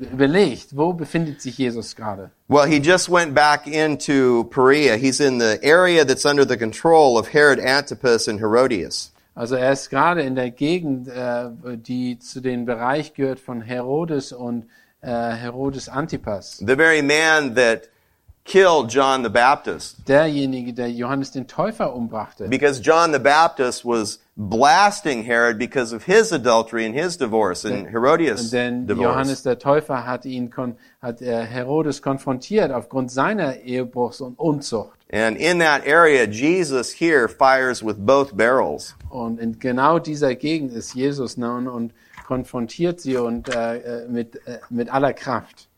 Überlegt, 0.00 0.74
wo 0.74 0.92
befindet 0.94 1.42
sich 1.42 1.58
Jesus 1.58 1.94
gerade? 1.94 2.30
Well, 2.48 2.66
he 2.66 2.78
just 2.78 3.10
went 3.10 3.34
back 3.34 3.66
into 3.66 4.44
Perea. 4.44 4.96
He's 4.96 5.20
in 5.20 5.38
the 5.38 5.58
area 5.62 6.04
that's 6.06 6.24
under 6.24 6.46
the 6.46 6.56
control 6.56 7.18
of 7.18 7.28
Herod 7.34 7.58
Antipas 7.60 8.28
and 8.28 8.40
Herodias. 8.40 9.12
Also 9.38 9.54
er 9.54 9.70
ist 9.70 9.88
gerade 9.88 10.22
in 10.22 10.34
der 10.34 10.50
Gegend, 10.50 11.06
äh, 11.06 11.50
die 11.76 12.18
zu 12.18 12.40
dem 12.40 12.64
Bereich 12.64 13.14
gehört 13.14 13.38
von 13.38 13.62
Herodes 13.62 14.32
und 14.32 14.66
äh, 15.00 15.06
Herodes 15.10 15.88
Antipas. 15.88 16.56
The 16.56 16.74
very 16.74 17.02
man 17.02 17.54
that 17.54 17.88
killed 18.44 18.90
John 18.90 19.22
the 19.22 19.30
Baptist. 19.30 20.08
Derjenige, 20.08 20.72
der 20.74 20.90
Johannes 20.90 21.30
den 21.30 21.46
Täufer 21.46 21.94
umbrachte. 21.94 22.48
Because 22.48 22.82
John 22.82 23.12
the 23.12 23.20
Baptist 23.20 23.84
was 23.84 24.18
blasting 24.40 25.24
Herod 25.24 25.58
because 25.58 25.92
of 25.92 26.04
his 26.04 26.30
adultery 26.32 26.86
and 26.86 26.94
his 26.94 27.16
divorce 27.16 27.64
and 27.64 27.88
Herodias' 27.88 28.50
Denn 28.50 28.86
divorce. 28.86 29.04
Johannes 29.04 29.42
der 29.42 29.58
Täufer 29.58 30.06
hat 30.06 30.24
ihn 30.24 30.48
hat 31.02 31.20
äh, 31.20 31.44
Herodes 31.44 32.00
konfrontiert 32.00 32.70
aufgrund 32.70 33.10
seiner 33.10 33.56
Ehebruchs 33.56 34.20
und 34.20 34.38
Unzucht. 34.38 34.96
And 35.10 35.36
in 35.38 35.58
that 35.58 35.84
area, 35.86 36.24
Jesus 36.24 36.92
here 36.92 37.28
fires 37.28 37.82
with 37.82 37.96
both 37.98 38.36
barrels. 38.36 38.94
Und 39.10 39.40
in 39.40 39.58
genau 39.58 39.98
dieser 39.98 40.36
Gegend 40.36 40.72
ist 40.72 40.94
Jesus 40.94 41.36
nun 41.36 41.66
und 41.66 41.92
konfrontiert 42.24 43.00
sie 43.00 43.16
und 43.16 43.48
äh, 43.52 44.04
äh, 44.04 44.08
mit 44.08 44.36
äh, 44.46 44.60
mit 44.70 44.88
aller 44.92 45.14
Kraft. 45.14 45.68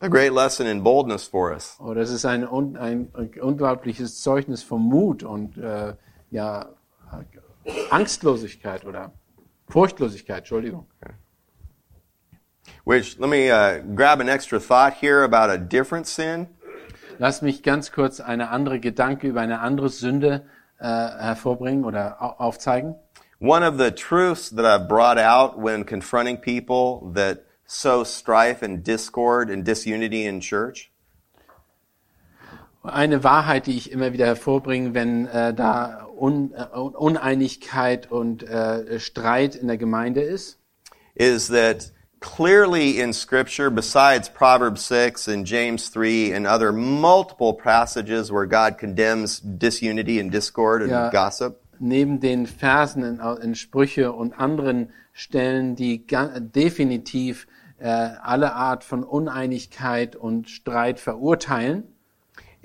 A 0.00 0.08
great 0.08 0.32
lesson 0.32 0.66
in 0.66 0.82
boldness 0.82 1.24
for 1.24 1.52
us. 1.52 1.76
Oh, 1.78 1.94
das 1.94 2.10
ist 2.10 2.24
ein, 2.24 2.48
un- 2.48 2.76
ein 2.76 3.08
unglaubliches 3.40 4.20
Zeugnis 4.22 4.62
von 4.62 4.80
Mut 4.80 5.22
und 5.22 5.56
äh, 5.58 5.94
ja 6.30 6.66
Angstlosigkeit 7.90 8.84
oder 8.84 9.12
Furchtlosigkeit. 9.68 10.38
Entschuldigung. 10.38 10.86
Which, 12.84 13.18
let 13.18 13.28
me 13.28 13.50
uh, 13.50 13.80
grab 13.94 14.20
an 14.20 14.28
extra 14.28 14.58
thought 14.58 14.94
here 14.94 15.22
about 15.22 15.50
a 15.50 15.58
different 15.58 16.06
sin. 16.06 16.48
Lass 17.18 17.42
mich 17.42 17.62
ganz 17.62 17.90
kurz 17.90 18.20
eine 18.20 18.50
andere 18.50 18.78
Gedanke 18.78 19.26
über 19.26 19.40
eine 19.40 19.60
andere 19.60 19.88
Sünde 19.88 20.46
äh, 20.78 20.84
hervorbringen 20.84 21.84
oder 21.84 22.22
au 22.22 22.46
aufzeigen. 22.46 22.94
One 23.40 23.62
of 23.62 23.78
the 23.78 23.90
truths 23.90 24.50
that 24.50 24.64
I've 24.64 24.88
brought 24.88 25.18
out 25.18 25.58
when 25.58 25.84
confronting 25.84 26.38
people 26.38 27.12
that 27.14 27.44
sow 27.66 28.04
strife 28.04 28.64
and 28.64 28.82
discord 28.84 29.50
and 29.50 29.64
disunity 29.64 30.26
in 30.26 30.40
church 30.40 30.90
Eine 32.82 33.22
Wahrheit, 33.22 33.66
die 33.66 33.76
ich 33.76 33.92
immer 33.92 34.12
wieder 34.12 34.26
hervorbringe, 34.26 34.94
wenn 34.94 35.26
äh, 35.26 35.52
da 35.52 36.07
Un 36.18 36.52
äh, 36.52 36.76
Uneinigkeit 36.76 38.10
und 38.10 38.42
äh, 38.42 38.98
Streit 38.98 39.54
in 39.54 39.68
der 39.68 39.78
Gemeinde 39.78 40.20
ist, 40.20 40.58
is 41.14 41.48
that 41.48 41.92
clearly 42.20 43.00
in 43.00 43.12
scripture, 43.12 43.70
besides 43.70 44.28
Proverbs 44.28 44.86
6 44.88 45.28
and 45.28 45.46
James 45.46 45.90
3 45.90 46.32
and 46.34 46.46
other 46.46 46.72
multiple 46.72 47.54
passages 47.54 48.30
where 48.32 48.46
God 48.46 48.78
condemns 48.78 49.40
disunity 49.40 50.18
and 50.18 50.30
discord 50.32 50.82
and 50.82 50.90
Ja. 50.90 51.10
gossip, 51.10 51.60
neben 51.78 52.20
den 52.20 52.46
Versen 52.46 53.04
in, 53.04 53.20
in 53.42 53.54
Sprüche 53.54 54.12
und 54.12 54.38
anderen 54.38 54.90
Stellen, 55.12 55.76
die 55.76 56.06
definitiv 56.06 57.46
äh, 57.78 57.88
alle 57.88 58.54
Art 58.54 58.84
von 58.84 59.04
Uneinigkeit 59.04 60.16
und 60.16 60.48
Streit 60.48 60.98
verurteilen, 61.00 61.84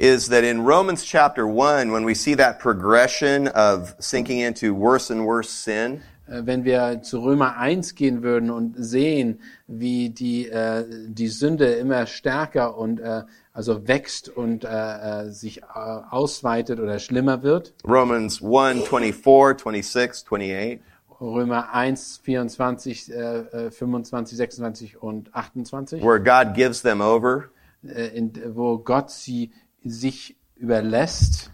is 0.03 0.27
that 0.27 0.43
in 0.43 0.65
Romans 0.65 1.05
chapter 1.05 1.47
1, 1.47 1.89
when 1.93 2.03
we 2.03 2.13
see 2.13 2.33
that 2.33 2.59
progression 2.59 3.47
of 3.47 3.95
sinking 3.99 4.39
into 4.39 4.73
worse 4.73 5.09
and 5.09 5.25
worse 5.25 5.49
sin, 5.49 6.01
äh, 6.27 6.45
wenn 6.45 6.65
wir 6.65 7.01
zu 7.03 7.19
Römer 7.19 7.55
1 7.55 7.95
gehen 7.95 8.21
würden 8.21 8.51
und 8.51 8.75
sehen, 8.77 9.39
wie 9.67 10.09
die, 10.09 10.49
äh, 10.49 10.83
die 11.07 11.29
Sünde 11.29 11.71
immer 11.75 12.05
stärker 12.05 12.77
und 12.77 12.99
äh, 12.99 13.21
also 13.53 13.87
wächst 13.87 14.27
und 14.27 14.65
äh, 14.65 14.67
äh, 14.67 15.29
sich 15.29 15.61
äh, 15.61 15.63
ausweitet 15.73 16.81
oder 16.81 16.99
schlimmer 16.99 17.41
wird. 17.41 17.73
Romans 17.87 18.41
1, 18.43 18.83
24, 18.89 19.85
26, 19.85 20.11
28, 20.11 20.81
Römer 21.21 21.73
1, 21.73 22.19
24, 22.23 23.13
äh, 23.13 23.39
äh, 23.67 23.71
25, 23.71 24.37
26 24.37 25.01
und 25.01 25.33
28. 25.33 26.03
where 26.03 26.19
God 26.19 26.53
gives 26.53 26.81
them 26.81 26.99
over, 26.99 27.45
in, 27.83 28.31
wo 28.55 28.77
Gott 28.77 29.11
sie 29.11 29.51
sich 29.85 30.37
überlässt. 30.55 31.51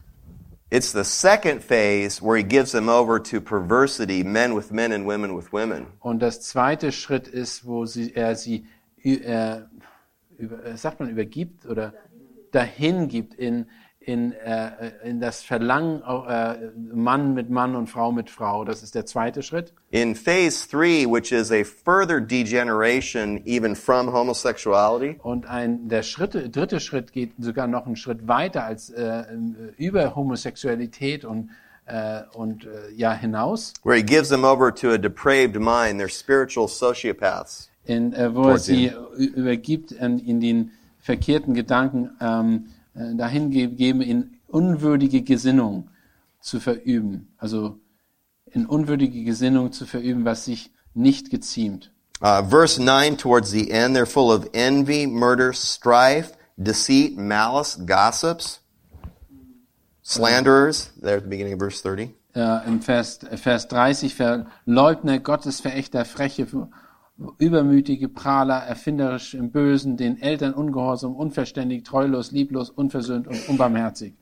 it's 0.72 0.92
the 0.92 1.04
second 1.04 1.64
phase 1.64 2.22
where 2.22 2.38
he 2.38 2.44
gives 2.44 2.72
them 2.72 2.90
over 2.90 3.20
to 3.20 3.42
perversity, 3.42 4.24
men 4.24 4.54
with 4.54 4.72
men 4.72 4.92
and 4.92 5.06
women 5.06 5.36
with 5.36 5.52
women. 5.52 5.88
Und 6.00 6.20
das 6.20 6.42
zweite 6.42 6.92
Schritt 6.92 7.28
ist, 7.28 7.66
wo 7.66 7.86
sie, 7.86 8.14
er 8.14 8.36
sie, 8.36 8.66
äh, 9.04 9.62
über, 10.38 10.66
äh, 10.66 10.78
sagt 10.78 11.00
man, 11.00 11.10
übergibt 11.10 11.66
oder 11.66 11.94
dahin 12.52 13.08
gibt 13.08 13.34
in, 13.34 13.66
in, 14.10 14.34
äh, 14.34 14.72
in 15.04 15.20
das 15.20 15.44
Verlangen, 15.44 16.02
äh, 16.28 16.56
Mann 16.94 17.34
mit 17.34 17.50
Mann 17.50 17.76
und 17.76 17.88
Frau 17.88 18.12
mit 18.12 18.30
Frau. 18.30 18.66
Das 18.66 18.82
ist 18.82 18.96
der 18.96 19.06
zweite 19.06 19.44
Schritt. 19.44 19.74
In 19.92 20.16
phase 20.16 20.68
three, 20.68 21.06
which 21.06 21.32
is 21.32 21.52
a 21.52 21.64
further 21.64 22.20
degeneration 22.20 23.42
even 23.46 23.76
from 23.76 24.12
homosexuality, 24.12 25.20
Und 25.22 25.46
ein, 25.46 25.88
der 25.90 26.04
Schritte, 26.04 26.50
dritte 26.50 26.80
Schritt 26.80 27.12
geht 27.12 27.32
sogar 27.40 27.68
noch 27.68 27.86
einen 27.86 27.96
Schritt 27.96 28.28
weiter 28.28 28.64
als 28.64 28.90
äh, 28.90 29.24
über 29.78 30.16
Homosexualität 30.16 31.24
und, 31.26 31.50
äh, 31.86 32.22
und 32.34 32.66
äh, 32.66 32.92
ja 32.96 33.14
hinaus. 33.14 33.74
where 33.84 33.96
he 33.98 34.04
gives 34.04 34.30
them 34.30 34.44
over 34.44 34.74
to 34.74 34.90
a 34.92 34.98
depraved 34.98 35.56
mind, 35.60 36.00
they're 36.02 36.10
spiritual 36.10 36.68
sociopaths. 36.68 37.70
in, 37.86 38.14
äh, 38.14 38.34
wo 38.34 38.50
er 38.50 38.58
sie 38.60 38.92
übergibt 39.18 39.92
in, 39.92 40.20
in 40.20 40.40
den 40.40 40.72
verkehrten 41.00 41.54
Gedanken 41.54 42.10
ähm, 42.22 42.66
äh, 42.96 43.16
dahin 43.16 43.52
ge- 43.52 43.68
geben, 43.68 44.02
in 44.02 44.38
unwürdige 44.48 45.22
Gesinnung 45.22 45.90
zu 46.42 46.60
verüben. 46.60 47.34
Also 47.38 47.80
in 48.52 48.66
unwürdige 48.66 49.24
Gesinnung 49.24 49.72
zu 49.72 49.86
verüben, 49.86 50.26
was 50.26 50.46
sich 50.46 50.72
nicht 50.94 51.30
geziemt. 51.30 51.92
Uh, 52.22 52.44
verse 52.44 52.78
9 52.82 53.18
towards 53.18 53.50
the 53.52 53.72
end, 53.72 53.96
they're 53.96 54.06
full 54.06 54.32
of 54.32 54.50
envy, 54.54 55.08
murder, 55.08 55.54
strife, 55.54 56.34
deceit, 56.58 57.16
malice, 57.18 57.78
gossips, 57.86 58.60
slanderers. 60.04 60.92
There 61.02 61.18
at 61.18 61.24
the 61.24 61.30
beginning 61.30 61.54
of 61.54 61.60
verse 61.60 61.82
30. 61.82 62.14
Äh, 62.36 62.68
Im 62.68 62.82
Vers, 62.82 63.20
Vers 63.36 63.68
30, 63.70 64.16
Verleugner, 64.16 65.20
Gottesverächter, 65.20 66.06
Freche, 66.06 66.46
übermütige 67.38 68.10
Prahler, 68.10 68.58
erfinderisch 68.58 69.34
im 69.34 69.52
Bösen, 69.52 69.98
den 69.98 70.22
Eltern 70.22 70.54
ungehorsam, 70.54 71.16
unverständig, 71.16 71.84
treulos, 71.84 72.32
lieblos, 72.32 72.70
unversöhnt 72.70 73.28
und 73.28 73.50
unbarmherzig. 73.50 74.14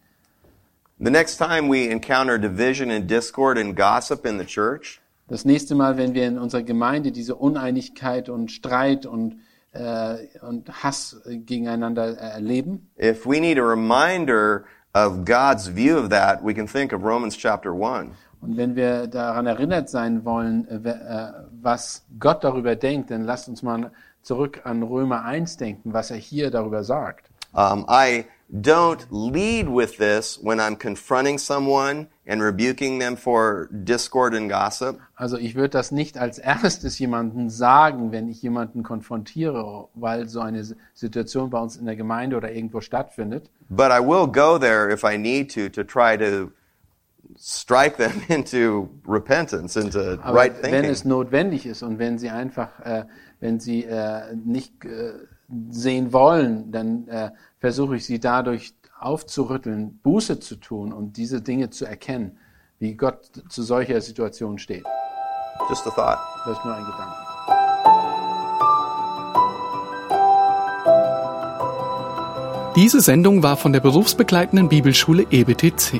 The 1.00 1.12
next 1.12 1.38
time 1.38 1.70
we 1.70 1.90
encounter 1.90 2.40
division 2.40 2.90
and 2.90 3.10
discord 3.10 3.58
and 3.58 3.76
gossip 3.76 4.26
in 4.26 4.40
the 4.40 4.46
church, 4.46 5.00
Das 5.28 5.44
nächste 5.44 5.76
Mal, 5.76 5.98
wenn 5.98 6.14
wir 6.14 6.26
in 6.26 6.38
unserer 6.38 6.64
Gemeinde 6.64 7.12
diese 7.12 7.36
Uneinigkeit 7.36 8.30
und 8.30 8.50
Streit 8.50 9.06
und, 9.06 9.42
äh, 9.74 10.16
und 10.42 10.84
Hass 10.84 11.22
gegeneinander 11.26 12.18
äh, 12.18 12.36
erleben, 12.36 12.90
if 12.98 13.26
we 13.26 13.42
need 13.42 13.60
a 13.60 13.64
reminder 13.64 14.64
of 14.94 15.26
God's 15.26 15.68
view 15.68 15.98
of 15.98 16.10
that, 16.10 16.42
we 16.44 16.54
can 16.54 16.66
think 16.66 16.94
of 16.94 17.04
Romans 17.04 17.36
chapter 17.36 17.74
1. 17.74 18.12
und 18.42 18.58
wenn 18.58 18.76
wir 18.76 19.08
daran 19.08 19.46
erinnert 19.48 19.90
sein 19.90 20.26
wollen, 20.26 20.68
äh, 20.68 20.90
äh, 20.90 21.32
was 21.62 22.06
Gott 22.20 22.44
darüber 22.44 22.76
denkt, 22.76 23.12
dann 23.12 23.24
lasst 23.24 23.50
uns 23.50 23.64
mal 23.64 23.92
zurück 24.22 24.62
an 24.64 24.84
Römer 24.84 25.24
1 25.24 25.58
denken, 25.58 25.94
was 25.94 26.12
er 26.12 26.18
hier 26.18 26.52
darüber 26.52 26.84
sagt. 26.84 27.30
Um, 27.54 27.86
I 27.88 28.26
don't 28.50 29.08
lead 29.10 29.68
with 29.68 29.98
this 29.98 30.38
when 30.42 30.60
I'm 30.60 30.76
confronting 30.78 31.38
someone 31.38 32.08
and 32.28 32.42
rebuking 32.42 33.00
them 33.00 33.16
for 33.16 33.70
discord 33.72 34.36
and 34.36 34.50
gossip. 34.50 35.00
Also 35.16 35.38
ich 35.38 35.56
würde 35.56 35.70
das 35.70 35.92
nicht 35.92 36.18
als 36.18 36.38
erstes 36.38 37.00
jemanden 37.00 37.50
sagen, 37.50 38.12
wenn 38.12 38.28
ich 38.30 38.42
jemanden 38.42 38.84
konfrontiere, 38.84 39.88
weil 39.96 40.28
so 40.28 40.42
eine 40.42 40.64
Situation 40.94 41.50
bei 41.50 41.60
uns 41.60 41.78
in 41.78 41.86
der 41.86 41.96
Gemeinde 41.96 42.38
oder 42.38 42.52
irgendwo 42.52 42.82
stattfindet. 42.82 43.50
But 43.70 43.92
I 43.92 44.00
will 44.00 44.28
go 44.28 44.58
there 44.58 44.92
if 44.92 45.04
I 45.04 45.18
need 45.18 45.54
to 45.56 45.70
to 45.70 45.84
try 45.84 46.18
to 46.18 46.52
strike 47.38 47.98
them 47.98 48.22
into 48.28 48.90
repentance, 49.08 49.76
into 49.80 50.20
Aber 50.22 50.40
right 50.40 50.54
thinking. 50.54 50.72
Wenn 50.72 50.86
es 50.86 51.06
notwendig 51.06 51.66
ist 51.66 51.84
und 51.84 52.00
wenn 52.00 52.18
sie 52.18 52.30
einfach, 52.30 52.80
äh, 52.84 53.06
wenn 53.40 53.60
sie 53.60 53.84
äh, 53.84 54.36
nicht 54.36 54.84
äh, 54.86 55.14
sehen 55.70 56.12
wollen, 56.14 56.72
dann 56.72 57.08
äh, 57.08 57.32
versuche 57.60 57.96
ich 57.96 58.06
sie 58.06 58.20
dadurch 58.20 58.74
aufzurütteln, 59.00 60.00
Buße 60.02 60.40
zu 60.40 60.56
tun 60.56 60.92
und 60.92 61.18
diese 61.18 61.42
Dinge 61.42 61.70
zu 61.70 61.86
erkennen, 61.86 62.38
wie 62.80 62.96
Gott 62.96 63.30
zu 63.50 63.64
solcher 63.64 64.02
Situation 64.02 64.58
steht. 64.58 64.86
Just 65.70 65.86
a 65.88 65.92
thought. 65.92 66.18
Das 66.46 66.58
ist 66.58 66.66
nur 66.66 66.76
ein 66.76 66.84
Gedanke. 66.84 67.28
Diese 72.76 73.02
Sendung 73.02 73.42
war 73.42 73.58
von 73.58 73.74
der 73.74 73.80
berufsbegleitenden 73.80 74.70
Bibelschule 74.70 75.26
EBTC. 75.32 76.00